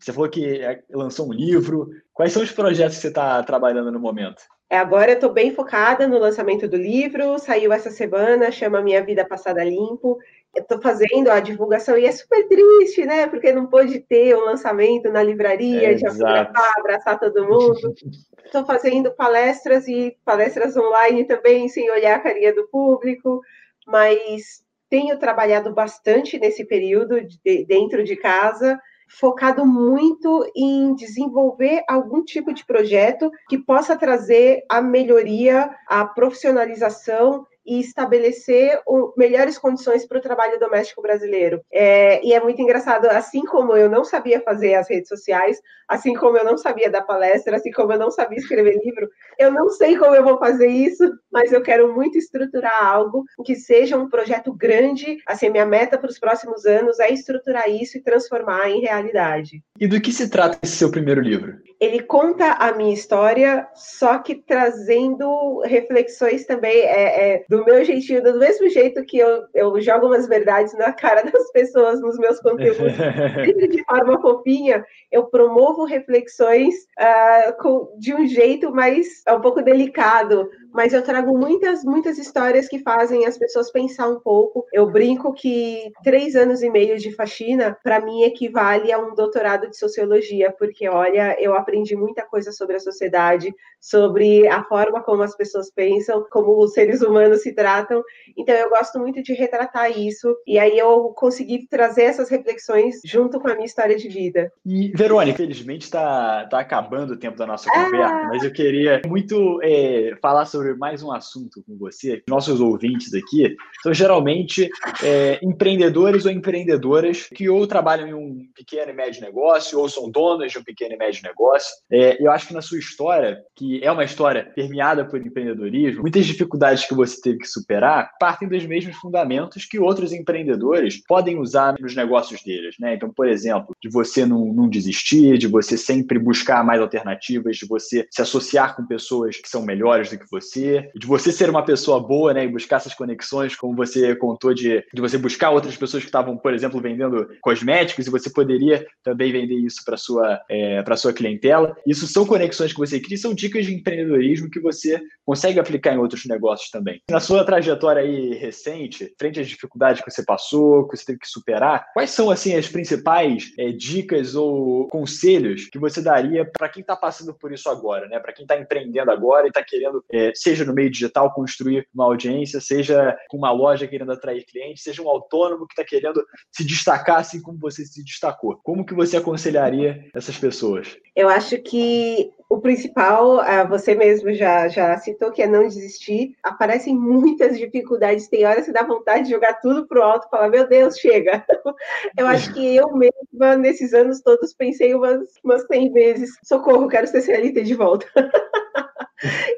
Você 0.00 0.12
falou 0.12 0.30
que 0.30 0.62
é, 0.62 0.82
lançou 0.90 1.28
um 1.28 1.32
livro. 1.32 1.90
Quais 2.12 2.32
são 2.32 2.42
os 2.42 2.50
projetos 2.50 2.96
que 2.96 3.02
você 3.02 3.08
está 3.08 3.42
trabalhando 3.42 3.92
no 3.92 4.00
momento? 4.00 4.42
É, 4.70 4.78
agora 4.78 5.10
eu 5.10 5.14
estou 5.14 5.32
bem 5.32 5.54
focada 5.54 6.08
no 6.08 6.18
lançamento 6.18 6.66
do 6.66 6.76
livro. 6.76 7.38
Saiu 7.38 7.72
essa 7.72 7.90
semana, 7.90 8.50
chama 8.50 8.80
Minha 8.80 9.04
Vida 9.04 9.26
Passada 9.26 9.62
Limpo. 9.62 10.18
Eu 10.54 10.62
estou 10.62 10.80
fazendo 10.80 11.28
a 11.28 11.38
divulgação 11.38 11.98
e 11.98 12.06
é 12.06 12.12
super 12.12 12.48
triste, 12.48 13.04
né? 13.04 13.26
Porque 13.26 13.52
não 13.52 13.66
pôde 13.66 14.00
ter 14.00 14.34
um 14.34 14.44
lançamento 14.46 15.10
na 15.10 15.22
livraria, 15.22 15.92
é, 15.92 15.94
de 15.94 16.06
abraçar, 16.06 16.72
abraçar 16.78 17.20
todo 17.20 17.46
mundo. 17.46 17.94
Estou 18.44 18.64
fazendo 18.64 19.12
palestras 19.12 19.86
e 19.86 20.16
palestras 20.24 20.76
online 20.76 21.24
também, 21.24 21.68
sem 21.68 21.88
olhar 21.90 22.16
a 22.16 22.20
carinha 22.20 22.52
do 22.52 22.66
público, 22.66 23.40
mas 23.86 24.64
tenho 24.88 25.16
trabalhado 25.18 25.72
bastante 25.72 26.36
nesse 26.36 26.64
período 26.64 27.20
de, 27.20 27.64
dentro 27.64 28.02
de 28.02 28.16
casa 28.16 28.80
focado 29.10 29.66
muito 29.66 30.50
em 30.54 30.94
desenvolver 30.94 31.82
algum 31.88 32.24
tipo 32.24 32.54
de 32.54 32.64
projeto 32.64 33.30
que 33.48 33.58
possa 33.58 33.96
trazer 33.96 34.64
a 34.68 34.80
melhoria, 34.80 35.74
a 35.88 36.04
profissionalização 36.04 37.44
e 37.64 37.80
estabelecer 37.80 38.80
o, 38.86 39.12
melhores 39.16 39.58
condições 39.58 40.06
para 40.06 40.18
o 40.18 40.22
trabalho 40.22 40.58
doméstico 40.58 41.02
brasileiro. 41.02 41.60
É, 41.72 42.24
e 42.24 42.32
é 42.32 42.40
muito 42.40 42.60
engraçado, 42.60 43.06
assim 43.06 43.44
como 43.44 43.76
eu 43.76 43.88
não 43.88 44.04
sabia 44.04 44.40
fazer 44.40 44.74
as 44.74 44.88
redes 44.88 45.08
sociais, 45.08 45.60
assim 45.88 46.14
como 46.14 46.36
eu 46.36 46.44
não 46.44 46.56
sabia 46.56 46.90
dar 46.90 47.02
palestra, 47.02 47.56
assim 47.56 47.70
como 47.72 47.92
eu 47.92 47.98
não 47.98 48.10
sabia 48.10 48.38
escrever 48.38 48.78
livro, 48.84 49.08
eu 49.38 49.50
não 49.50 49.68
sei 49.70 49.96
como 49.96 50.14
eu 50.14 50.22
vou 50.22 50.38
fazer 50.38 50.68
isso, 50.68 51.02
mas 51.32 51.52
eu 51.52 51.62
quero 51.62 51.92
muito 51.92 52.16
estruturar 52.16 52.84
algo 52.84 53.24
que 53.44 53.54
seja 53.56 53.96
um 53.96 54.08
projeto 54.08 54.52
grande. 54.52 55.18
Assim, 55.26 55.50
minha 55.50 55.66
meta 55.66 55.98
para 55.98 56.10
os 56.10 56.18
próximos 56.18 56.64
anos 56.64 57.00
é 57.00 57.10
estruturar 57.10 57.68
isso 57.68 57.98
e 57.98 58.02
transformar 58.02 58.70
em 58.70 58.80
realidade. 58.80 59.62
E 59.78 59.88
do 59.88 60.00
que 60.00 60.12
se 60.12 60.28
trata 60.28 60.58
esse 60.62 60.76
seu 60.76 60.90
primeiro 60.90 61.20
livro? 61.20 61.58
Ele 61.80 62.02
conta 62.02 62.52
a 62.52 62.72
minha 62.72 62.92
história, 62.92 63.66
só 63.74 64.18
que 64.18 64.34
trazendo 64.34 65.60
reflexões 65.64 66.44
também 66.44 66.76
é, 66.82 67.34
é, 67.34 67.44
do 67.50 67.64
meu 67.64 67.84
jeitinho, 67.84 68.22
do 68.22 68.38
mesmo 68.38 68.68
jeito 68.70 69.04
que 69.04 69.18
eu, 69.18 69.42
eu 69.52 69.80
jogo 69.80 70.06
umas 70.06 70.28
verdades 70.28 70.72
na 70.78 70.92
cara 70.92 71.24
das 71.28 71.50
pessoas 71.50 72.00
nos 72.00 72.16
meus 72.16 72.38
conteúdos, 72.38 72.78
sempre 73.44 73.66
de 73.66 73.84
forma 73.84 74.20
fofinha, 74.20 74.86
eu 75.10 75.24
promovo 75.24 75.84
reflexões 75.84 76.72
uh, 76.96 77.60
com, 77.60 77.92
de 77.98 78.14
um 78.14 78.24
jeito 78.24 78.72
mais 78.72 79.24
um 79.28 79.40
pouco 79.40 79.62
delicado, 79.62 80.48
mas 80.72 80.92
eu 80.92 81.02
trago 81.02 81.36
muitas, 81.36 81.84
muitas 81.84 82.18
histórias 82.18 82.68
que 82.68 82.78
fazem 82.78 83.26
as 83.26 83.36
pessoas 83.36 83.70
pensar 83.70 84.08
um 84.08 84.20
pouco. 84.20 84.64
Eu 84.72 84.90
brinco 84.90 85.32
que 85.32 85.90
três 86.02 86.36
anos 86.36 86.62
e 86.62 86.70
meio 86.70 86.98
de 86.98 87.12
faxina, 87.12 87.76
para 87.82 88.00
mim, 88.00 88.22
equivale 88.22 88.92
a 88.92 88.98
um 88.98 89.14
doutorado 89.14 89.68
de 89.68 89.76
sociologia, 89.76 90.54
porque, 90.58 90.88
olha, 90.88 91.36
eu 91.40 91.54
aprendi 91.54 91.96
muita 91.96 92.22
coisa 92.22 92.52
sobre 92.52 92.76
a 92.76 92.80
sociedade, 92.80 93.54
sobre 93.80 94.46
a 94.46 94.62
forma 94.64 95.02
como 95.02 95.22
as 95.22 95.36
pessoas 95.36 95.70
pensam, 95.70 96.24
como 96.30 96.58
os 96.62 96.72
seres 96.72 97.00
humanos 97.00 97.42
se 97.42 97.52
tratam. 97.52 98.02
Então, 98.36 98.54
eu 98.54 98.70
gosto 98.70 98.98
muito 98.98 99.22
de 99.22 99.32
retratar 99.32 99.90
isso, 99.90 100.36
e 100.46 100.58
aí 100.58 100.78
eu 100.78 101.12
consegui 101.16 101.66
trazer 101.68 102.04
essas 102.04 102.28
reflexões 102.28 103.00
junto 103.04 103.40
com 103.40 103.48
a 103.48 103.54
minha 103.54 103.66
história 103.66 103.96
de 103.96 104.08
vida. 104.08 104.52
E, 104.64 104.92
Verônica, 104.94 105.42
infelizmente 105.42 105.82
está 105.82 106.46
tá 106.46 106.60
acabando 106.60 107.14
o 107.14 107.16
tempo 107.16 107.36
da 107.36 107.46
nossa 107.46 107.68
ah. 107.70 107.84
conversa, 107.84 108.24
mas 108.28 108.44
eu 108.44 108.52
queria 108.52 109.00
muito 109.06 109.60
é, 109.62 110.14
falar 110.20 110.46
sobre 110.46 110.59
sobre 110.60 110.74
mais 110.74 111.02
um 111.02 111.10
assunto 111.10 111.62
com 111.66 111.76
você. 111.78 112.22
Nossos 112.28 112.60
ouvintes 112.60 113.14
aqui 113.14 113.56
são 113.82 113.94
geralmente 113.94 114.68
é, 115.02 115.38
empreendedores 115.42 116.26
ou 116.26 116.30
empreendedoras 116.30 117.28
que 117.34 117.48
ou 117.48 117.66
trabalham 117.66 118.06
em 118.06 118.12
um 118.12 118.46
pequeno 118.54 118.90
e 118.90 118.94
médio 118.94 119.22
negócio 119.22 119.78
ou 119.78 119.88
são 119.88 120.10
donos 120.10 120.52
de 120.52 120.58
um 120.58 120.62
pequeno 120.62 120.94
e 120.94 120.98
médio 120.98 121.22
negócio. 121.22 121.70
É, 121.90 122.22
eu 122.22 122.30
acho 122.30 122.48
que 122.48 122.52
na 122.52 122.60
sua 122.60 122.78
história, 122.78 123.42
que 123.56 123.82
é 123.82 123.90
uma 123.90 124.04
história 124.04 124.52
permeada 124.54 125.02
por 125.06 125.24
empreendedorismo, 125.24 126.02
muitas 126.02 126.26
dificuldades 126.26 126.84
que 126.84 126.94
você 126.94 127.18
teve 127.18 127.38
que 127.38 127.48
superar 127.48 128.10
partem 128.20 128.46
dos 128.46 128.66
mesmos 128.66 128.96
fundamentos 128.96 129.64
que 129.64 129.78
outros 129.78 130.12
empreendedores 130.12 131.02
podem 131.06 131.38
usar 131.38 131.74
nos 131.80 131.96
negócios 131.96 132.42
deles. 132.42 132.74
Né? 132.78 132.94
Então, 132.94 133.10
por 133.10 133.26
exemplo, 133.26 133.74
de 133.82 133.88
você 133.88 134.26
não, 134.26 134.52
não 134.52 134.68
desistir, 134.68 135.38
de 135.38 135.46
você 135.46 135.78
sempre 135.78 136.18
buscar 136.18 136.62
mais 136.62 136.82
alternativas, 136.82 137.56
de 137.56 137.66
você 137.66 138.06
se 138.10 138.20
associar 138.20 138.76
com 138.76 138.86
pessoas 138.86 139.38
que 139.38 139.48
são 139.48 139.64
melhores 139.64 140.10
do 140.10 140.18
que 140.18 140.30
você 140.30 140.49
você, 140.50 140.90
de 140.94 141.06
você 141.06 141.30
ser 141.32 141.48
uma 141.48 141.64
pessoa 141.64 142.00
boa, 142.00 142.34
né, 142.34 142.44
e 142.44 142.48
buscar 142.48 142.76
essas 142.76 142.94
conexões, 142.94 143.54
como 143.54 143.74
você 143.74 144.14
contou 144.16 144.52
de, 144.52 144.84
de 144.92 145.00
você 145.00 145.16
buscar 145.16 145.50
outras 145.50 145.76
pessoas 145.76 146.02
que 146.02 146.08
estavam, 146.08 146.36
por 146.36 146.52
exemplo, 146.52 146.80
vendendo 146.80 147.28
cosméticos 147.40 148.06
e 148.06 148.10
você 148.10 148.30
poderia 148.30 148.84
também 149.02 149.32
vender 149.32 149.54
isso 149.54 149.82
para 149.84 149.96
sua 149.96 150.40
é, 150.48 150.82
para 150.82 150.96
sua 150.96 151.12
clientela. 151.12 151.76
Isso 151.86 152.06
são 152.06 152.26
conexões 152.26 152.72
que 152.72 152.78
você 152.78 152.98
cria, 152.98 153.16
são 153.16 153.34
dicas 153.34 153.66
de 153.66 153.74
empreendedorismo 153.74 154.50
que 154.50 154.60
você 154.60 155.00
consegue 155.24 155.60
aplicar 155.60 155.94
em 155.94 155.98
outros 155.98 156.24
negócios 156.26 156.70
também. 156.70 157.00
Na 157.10 157.20
sua 157.20 157.44
trajetória 157.44 158.02
aí 158.02 158.34
recente, 158.34 159.14
frente 159.18 159.40
às 159.40 159.48
dificuldades 159.48 160.02
que 160.02 160.10
você 160.10 160.24
passou, 160.24 160.88
que 160.88 160.96
você 160.96 161.04
teve 161.04 161.18
que 161.18 161.28
superar, 161.28 161.86
quais 161.92 162.10
são 162.10 162.30
assim 162.30 162.56
as 162.56 162.68
principais 162.68 163.52
é, 163.58 163.70
dicas 163.70 164.34
ou 164.34 164.88
conselhos 164.88 165.68
que 165.70 165.78
você 165.78 166.02
daria 166.02 166.44
para 166.44 166.68
quem 166.68 166.80
está 166.80 166.96
passando 166.96 167.34
por 167.34 167.52
isso 167.52 167.68
agora, 167.68 168.08
né? 168.08 168.18
Para 168.18 168.32
quem 168.32 168.44
está 168.44 168.58
empreendendo 168.58 169.10
agora 169.10 169.46
e 169.46 169.48
está 169.48 169.62
querendo 169.62 170.04
é, 170.10 170.32
seja 170.40 170.64
no 170.64 170.74
meio 170.74 170.90
digital 170.90 171.32
construir 171.32 171.86
uma 171.94 172.04
audiência, 172.04 172.60
seja 172.60 173.16
com 173.28 173.36
uma 173.36 173.52
loja 173.52 173.86
querendo 173.86 174.12
atrair 174.12 174.44
clientes, 174.46 174.82
seja 174.82 175.02
um 175.02 175.08
autônomo 175.08 175.66
que 175.66 175.74
está 175.74 175.84
querendo 175.84 176.24
se 176.50 176.64
destacar 176.64 177.18
assim 177.18 177.42
como 177.42 177.58
você 177.58 177.84
se 177.84 178.02
destacou. 178.02 178.58
Como 178.62 178.84
que 178.84 178.94
você 178.94 179.16
aconselharia 179.16 180.08
essas 180.14 180.38
pessoas? 180.38 180.96
Eu 181.14 181.28
acho 181.28 181.58
que 181.58 182.30
o 182.50 182.60
principal, 182.60 183.38
ah, 183.40 183.62
você 183.62 183.94
mesmo 183.94 184.34
já, 184.34 184.66
já 184.66 184.98
citou, 184.98 185.30
que 185.30 185.40
é 185.40 185.46
não 185.46 185.68
desistir. 185.68 186.34
Aparecem 186.42 186.96
muitas 186.96 187.56
dificuldades, 187.56 188.26
tem 188.26 188.44
horas 188.44 188.66
que 188.66 188.72
dá 188.72 188.82
vontade 188.82 189.24
de 189.24 189.30
jogar 189.30 189.60
tudo 189.60 189.86
pro 189.86 190.02
alto 190.02 190.26
e 190.26 190.30
falar, 190.30 190.48
meu 190.48 190.66
Deus, 190.68 190.96
chega. 190.96 191.44
Eu 192.18 192.26
acho 192.26 192.52
que 192.52 192.76
eu 192.76 192.92
mesma, 192.96 193.56
nesses 193.56 193.94
anos 193.94 194.20
todos, 194.20 194.52
pensei 194.52 194.94
umas, 194.94 195.20
umas 195.44 195.64
100 195.66 195.92
vezes, 195.92 196.30
socorro, 196.42 196.88
quero 196.88 197.06
ser 197.06 197.22
CLT 197.22 197.62
de 197.62 197.74
volta. 197.74 198.06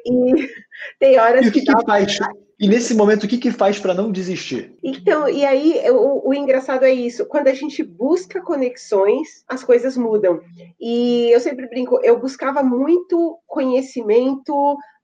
e 0.07 0.48
tem 0.98 1.18
horas 1.18 1.46
e 1.46 1.51
que, 1.51 1.62
que, 1.62 1.72
faz? 1.85 2.18
E 2.62 2.68
nesse 2.68 2.94
momento, 2.94 3.25
o 3.25 3.29
que, 3.29 3.38
que 3.38 3.51
faz 3.51 3.81
para 3.81 3.92
não 3.92 4.12
desistir? 4.12 4.77
Então, 4.83 5.29
e 5.29 5.44
aí 5.44 5.83
o, 5.90 6.29
o, 6.29 6.33
engraçado 6.33 6.85
é 6.85 6.92
isso: 6.92 7.27
quando 7.27 7.48
a 7.48 7.55
gente 7.55 7.83
busca 7.83 8.40
conexões, 8.40 9.44
as 9.48 9.64
coisas 9.64 9.96
mudam. 9.96 10.40
E 10.81 11.29
eu 11.33 11.40
sempre 11.40 11.68
brinco, 11.68 11.98
eu 12.05 12.20
buscava 12.20 12.62
muito 12.62 13.38
conhecimento, 13.48 14.53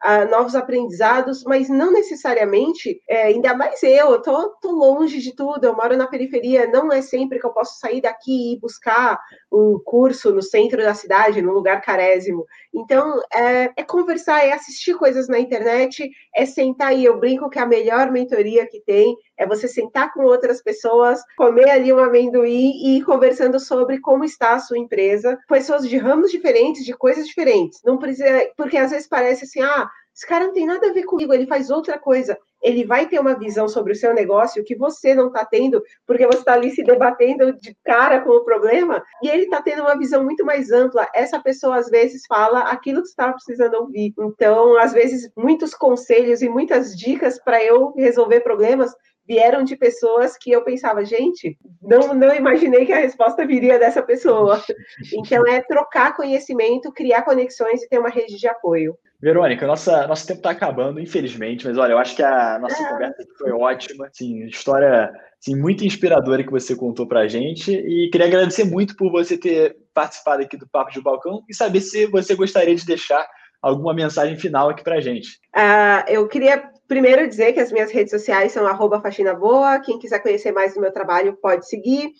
uh, 0.05 0.31
novos 0.31 0.55
aprendizados, 0.55 1.43
mas 1.45 1.69
não 1.69 1.93
necessariamente, 1.93 3.03
é, 3.09 3.25
ainda 3.25 3.55
mais 3.55 3.83
eu, 3.83 4.13
eu 4.13 4.23
tô, 4.23 4.51
tô, 4.61 4.71
longe 4.71 5.19
de 5.19 5.35
tudo, 5.35 5.65
eu 5.65 5.75
moro 5.75 5.97
na 5.97 6.07
periferia, 6.07 6.67
não 6.67 6.93
é 6.93 7.03
sempre 7.03 7.39
que 7.39 7.47
eu 7.47 7.53
posso 7.53 7.79
sair 7.79 8.01
daqui 8.01 8.53
e 8.53 8.61
buscar 8.61 9.19
um 9.53 9.81
curso 9.85 10.33
no 10.33 10.43
centro 10.43 10.83
da 10.83 10.95
cidade, 10.95 11.43
num 11.43 11.53
lugar 11.53 11.81
carésimo. 11.81 12.47
Então, 12.75 13.21
é, 13.33 13.73
é 13.77 13.83
conversar, 13.83 14.45
é 14.45 14.53
assistir 14.53 14.95
coisas 14.95 15.29
na 15.29 15.39
internet, 15.39 16.11
é 16.35 16.45
sentar 16.45 16.89
aí, 16.89 17.05
eu 17.05 17.19
brinco 17.19 17.49
que 17.49 17.59
a 17.59 17.67
melhor 17.67 18.11
mentoria 18.11 18.67
que 18.67 18.81
tem 18.81 19.17
é 19.37 19.47
você 19.47 19.67
sentar 19.67 20.13
com 20.13 20.25
outras 20.25 20.63
pessoas, 20.63 21.21
comer 21.37 21.71
ali 21.71 21.93
um 21.93 21.99
amendoim 21.99 22.73
e 22.73 22.99
ir 22.99 23.05
conversando 23.05 23.59
sobre 23.59 24.01
como 24.01 24.25
está 24.25 24.55
a 24.55 24.61
sua 24.61 24.79
empresa, 24.79 25.39
pessoas 25.49 25.89
de 25.89 25.97
ramos 25.97 26.31
diferentes, 26.31 26.85
de 26.85 26.93
coisas 26.93 27.27
diferentes. 27.27 27.81
Não 27.85 27.99
precisa, 27.99 28.51
porque 28.57 28.77
às 28.77 28.91
vezes 28.91 29.09
parece 29.09 29.45
assim, 29.45 29.61
ah, 29.63 29.89
esse 30.19 30.27
cara 30.27 30.47
não 30.47 30.53
tem 30.53 30.67
nada 30.67 30.89
a 30.89 30.93
ver 30.93 31.05
comigo, 31.05 31.33
ele 31.33 31.47
faz 31.47 31.71
outra 31.71 31.97
coisa. 31.97 32.37
Ele 32.61 32.85
vai 32.85 33.07
ter 33.07 33.21
uma 33.21 33.39
visão 33.39 33.69
sobre 33.69 33.93
o 33.93 33.97
seu 33.97 34.13
negócio 34.13 34.65
que 34.65 34.75
você 34.75 35.15
não 35.15 35.29
está 35.29 35.45
tendo, 35.45 35.81
porque 36.05 36.27
você 36.27 36.41
está 36.41 36.55
ali 36.55 36.73
se 36.73 36.83
debatendo 36.83 37.53
de 37.53 37.73
cara 37.85 38.21
com 38.23 38.31
o 38.31 38.45
problema, 38.45 39.01
e 39.23 39.29
ele 39.29 39.45
está 39.45 39.63
tendo 39.63 39.83
uma 39.83 39.97
visão 39.97 40.25
muito 40.25 40.45
mais 40.45 40.73
ampla. 40.73 41.09
Essa 41.15 41.39
pessoa, 41.41 41.77
às 41.77 41.89
vezes, 41.89 42.23
fala 42.27 42.63
aquilo 42.63 43.01
que 43.01 43.07
você 43.07 43.13
estava 43.13 43.35
precisando 43.35 43.75
ouvir. 43.75 44.13
Então, 44.19 44.77
às 44.77 44.93
vezes, 44.93 45.31
muitos 45.37 45.73
conselhos 45.73 46.43
e 46.43 46.49
muitas 46.49 46.97
dicas 46.97 47.41
para 47.41 47.63
eu 47.63 47.93
resolver 47.97 48.41
problemas 48.41 48.93
vieram 49.29 49.63
de 49.63 49.77
pessoas 49.77 50.39
que 50.39 50.51
eu 50.51 50.65
pensava, 50.65 51.05
gente, 51.05 51.59
não, 51.83 52.15
não 52.15 52.35
imaginei 52.35 52.87
que 52.87 52.93
a 52.93 52.99
resposta 52.99 53.47
viria 53.47 53.79
dessa 53.79 54.03
pessoa. 54.03 54.61
Então, 55.13 55.47
é 55.47 55.61
trocar 55.61 56.17
conhecimento, 56.17 56.93
criar 56.93 57.23
conexões 57.23 57.83
e 57.83 57.89
ter 57.89 57.99
uma 57.99 58.09
rede 58.09 58.37
de 58.37 58.49
apoio. 58.49 58.97
Verônica, 59.21 59.67
nossa, 59.67 60.07
nosso 60.07 60.27
tempo 60.27 60.39
está 60.39 60.51
acabando, 60.51 61.01
infelizmente, 61.01 61.67
mas 61.67 61.77
olha, 61.77 61.93
eu 61.93 61.99
acho 61.99 62.17
que 62.17 62.23
a 62.23 62.59
nossa 62.59 62.81
é. 62.81 62.89
conversa 62.89 63.27
foi 63.37 63.51
ótima, 63.51 64.07
assim, 64.07 64.47
história 64.47 65.11
assim, 65.41 65.57
muito 65.57 65.85
inspiradora 65.85 66.45
que 66.45 66.51
você 66.51 66.75
contou 66.75 67.07
para 67.07 67.21
a 67.21 67.29
gente 67.29 67.73
e 67.73 68.09
queria 68.11 68.29
agradecer 68.29 68.65
muito 68.65 68.97
por 68.97 69.11
você 69.11 69.37
ter 69.37 69.77
participado 69.93 70.43
aqui 70.43 70.57
do 70.57 70.69
Papo 70.69 70.93
de 70.93 71.03
Balcão 71.03 71.43
e 71.49 71.55
saber 71.55 71.81
se 71.81 72.07
você 72.07 72.35
gostaria 72.35 72.75
de 72.75 72.87
deixar 72.87 73.27
alguma 73.61 73.93
mensagem 73.93 74.37
final 74.37 74.71
aqui 74.71 74.85
para 74.85 74.97
a 74.97 75.01
gente. 75.01 75.31
Uh, 75.55 76.07
eu 76.09 76.29
queria 76.29 76.71
primeiro 76.89 77.29
dizer 77.29 77.53
que 77.53 77.61
as 77.61 77.71
minhas 77.71 77.93
redes 77.93 78.11
sociais 78.11 78.53
são 78.53 78.67
arroba 78.67 79.01
faxina 79.01 79.35
boa, 79.35 79.79
quem 79.79 79.99
quiser 79.99 80.21
conhecer 80.21 80.51
mais 80.51 80.75
do 80.75 80.81
meu 80.81 80.91
trabalho 80.91 81.37
pode 81.41 81.69
seguir. 81.69 82.11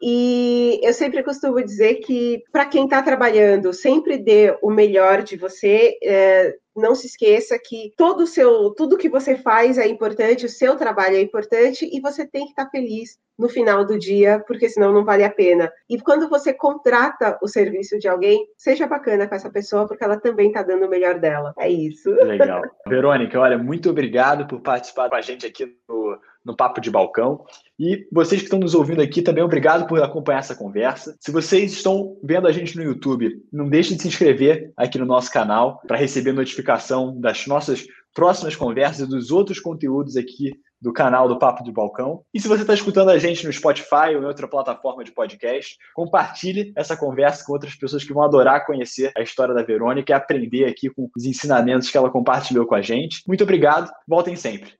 E 0.00 0.78
eu 0.82 0.92
sempre 0.92 1.24
costumo 1.24 1.60
dizer 1.64 1.96
que, 1.96 2.44
para 2.52 2.66
quem 2.66 2.84
está 2.84 3.02
trabalhando, 3.02 3.72
sempre 3.72 4.16
dê 4.16 4.56
o 4.62 4.70
melhor 4.70 5.22
de 5.22 5.36
você. 5.36 5.98
É, 6.02 6.54
não 6.78 6.94
se 6.94 7.06
esqueça 7.06 7.58
que 7.58 7.92
todo 7.96 8.22
o 8.22 8.26
seu, 8.26 8.70
tudo 8.70 8.96
que 8.96 9.08
você 9.08 9.36
faz 9.36 9.78
é 9.78 9.86
importante, 9.86 10.46
o 10.46 10.48
seu 10.48 10.76
trabalho 10.76 11.16
é 11.16 11.20
importante 11.20 11.88
e 11.92 12.00
você 12.00 12.26
tem 12.26 12.44
que 12.44 12.50
estar 12.50 12.70
feliz 12.70 13.18
no 13.38 13.48
final 13.48 13.84
do 13.84 13.98
dia, 13.98 14.42
porque 14.46 14.68
senão 14.68 14.92
não 14.92 15.04
vale 15.04 15.22
a 15.22 15.30
pena. 15.30 15.70
E 15.88 15.98
quando 16.00 16.28
você 16.28 16.52
contrata 16.52 17.38
o 17.40 17.46
serviço 17.46 17.98
de 17.98 18.08
alguém, 18.08 18.44
seja 18.56 18.86
bacana 18.86 19.28
com 19.28 19.34
essa 19.34 19.48
pessoa, 19.48 19.86
porque 19.86 20.02
ela 20.02 20.18
também 20.18 20.48
está 20.48 20.62
dando 20.62 20.86
o 20.86 20.88
melhor 20.88 21.20
dela. 21.20 21.54
É 21.56 21.70
isso. 21.70 22.10
Legal. 22.10 22.62
Verônica, 22.86 23.38
olha, 23.38 23.56
muito 23.56 23.90
obrigado 23.90 24.46
por 24.46 24.60
participar 24.60 25.08
com 25.08 25.14
a 25.14 25.20
gente 25.20 25.46
aqui 25.46 25.76
no 25.88 26.18
no 26.48 26.56
Papo 26.56 26.80
de 26.80 26.90
Balcão. 26.90 27.44
E 27.78 28.08
vocês 28.10 28.40
que 28.40 28.46
estão 28.46 28.58
nos 28.58 28.74
ouvindo 28.74 29.02
aqui, 29.02 29.22
também 29.22 29.44
obrigado 29.44 29.86
por 29.86 30.02
acompanhar 30.02 30.38
essa 30.38 30.54
conversa. 30.54 31.14
Se 31.20 31.30
vocês 31.30 31.72
estão 31.72 32.16
vendo 32.24 32.48
a 32.48 32.52
gente 32.52 32.74
no 32.76 32.82
YouTube, 32.82 33.40
não 33.52 33.68
deixem 33.68 33.96
de 33.96 34.02
se 34.02 34.08
inscrever 34.08 34.72
aqui 34.76 34.98
no 34.98 35.06
nosso 35.06 35.30
canal 35.30 35.80
para 35.86 35.98
receber 35.98 36.32
notificação 36.32 37.20
das 37.20 37.46
nossas 37.46 37.86
próximas 38.14 38.56
conversas 38.56 39.06
e 39.06 39.10
dos 39.10 39.30
outros 39.30 39.60
conteúdos 39.60 40.16
aqui 40.16 40.52
do 40.80 40.92
canal 40.92 41.28
do 41.28 41.38
Papo 41.38 41.62
de 41.62 41.72
Balcão. 41.72 42.22
E 42.32 42.40
se 42.40 42.48
você 42.48 42.62
está 42.62 42.72
escutando 42.72 43.10
a 43.10 43.18
gente 43.18 43.44
no 43.44 43.52
Spotify 43.52 44.14
ou 44.14 44.22
em 44.22 44.26
outra 44.26 44.48
plataforma 44.48 45.04
de 45.04 45.12
podcast, 45.12 45.76
compartilhe 45.94 46.72
essa 46.76 46.96
conversa 46.96 47.44
com 47.44 47.52
outras 47.52 47.74
pessoas 47.74 48.04
que 48.04 48.12
vão 48.12 48.22
adorar 48.22 48.64
conhecer 48.64 49.12
a 49.16 49.22
história 49.22 49.54
da 49.54 49.62
Verônica 49.62 50.12
e 50.12 50.14
aprender 50.14 50.64
aqui 50.66 50.88
com 50.88 51.10
os 51.16 51.24
ensinamentos 51.24 51.90
que 51.90 51.98
ela 51.98 52.10
compartilhou 52.10 52.64
com 52.66 52.74
a 52.74 52.82
gente. 52.82 53.22
Muito 53.26 53.42
obrigado, 53.42 53.90
voltem 54.06 54.36
sempre. 54.36 54.77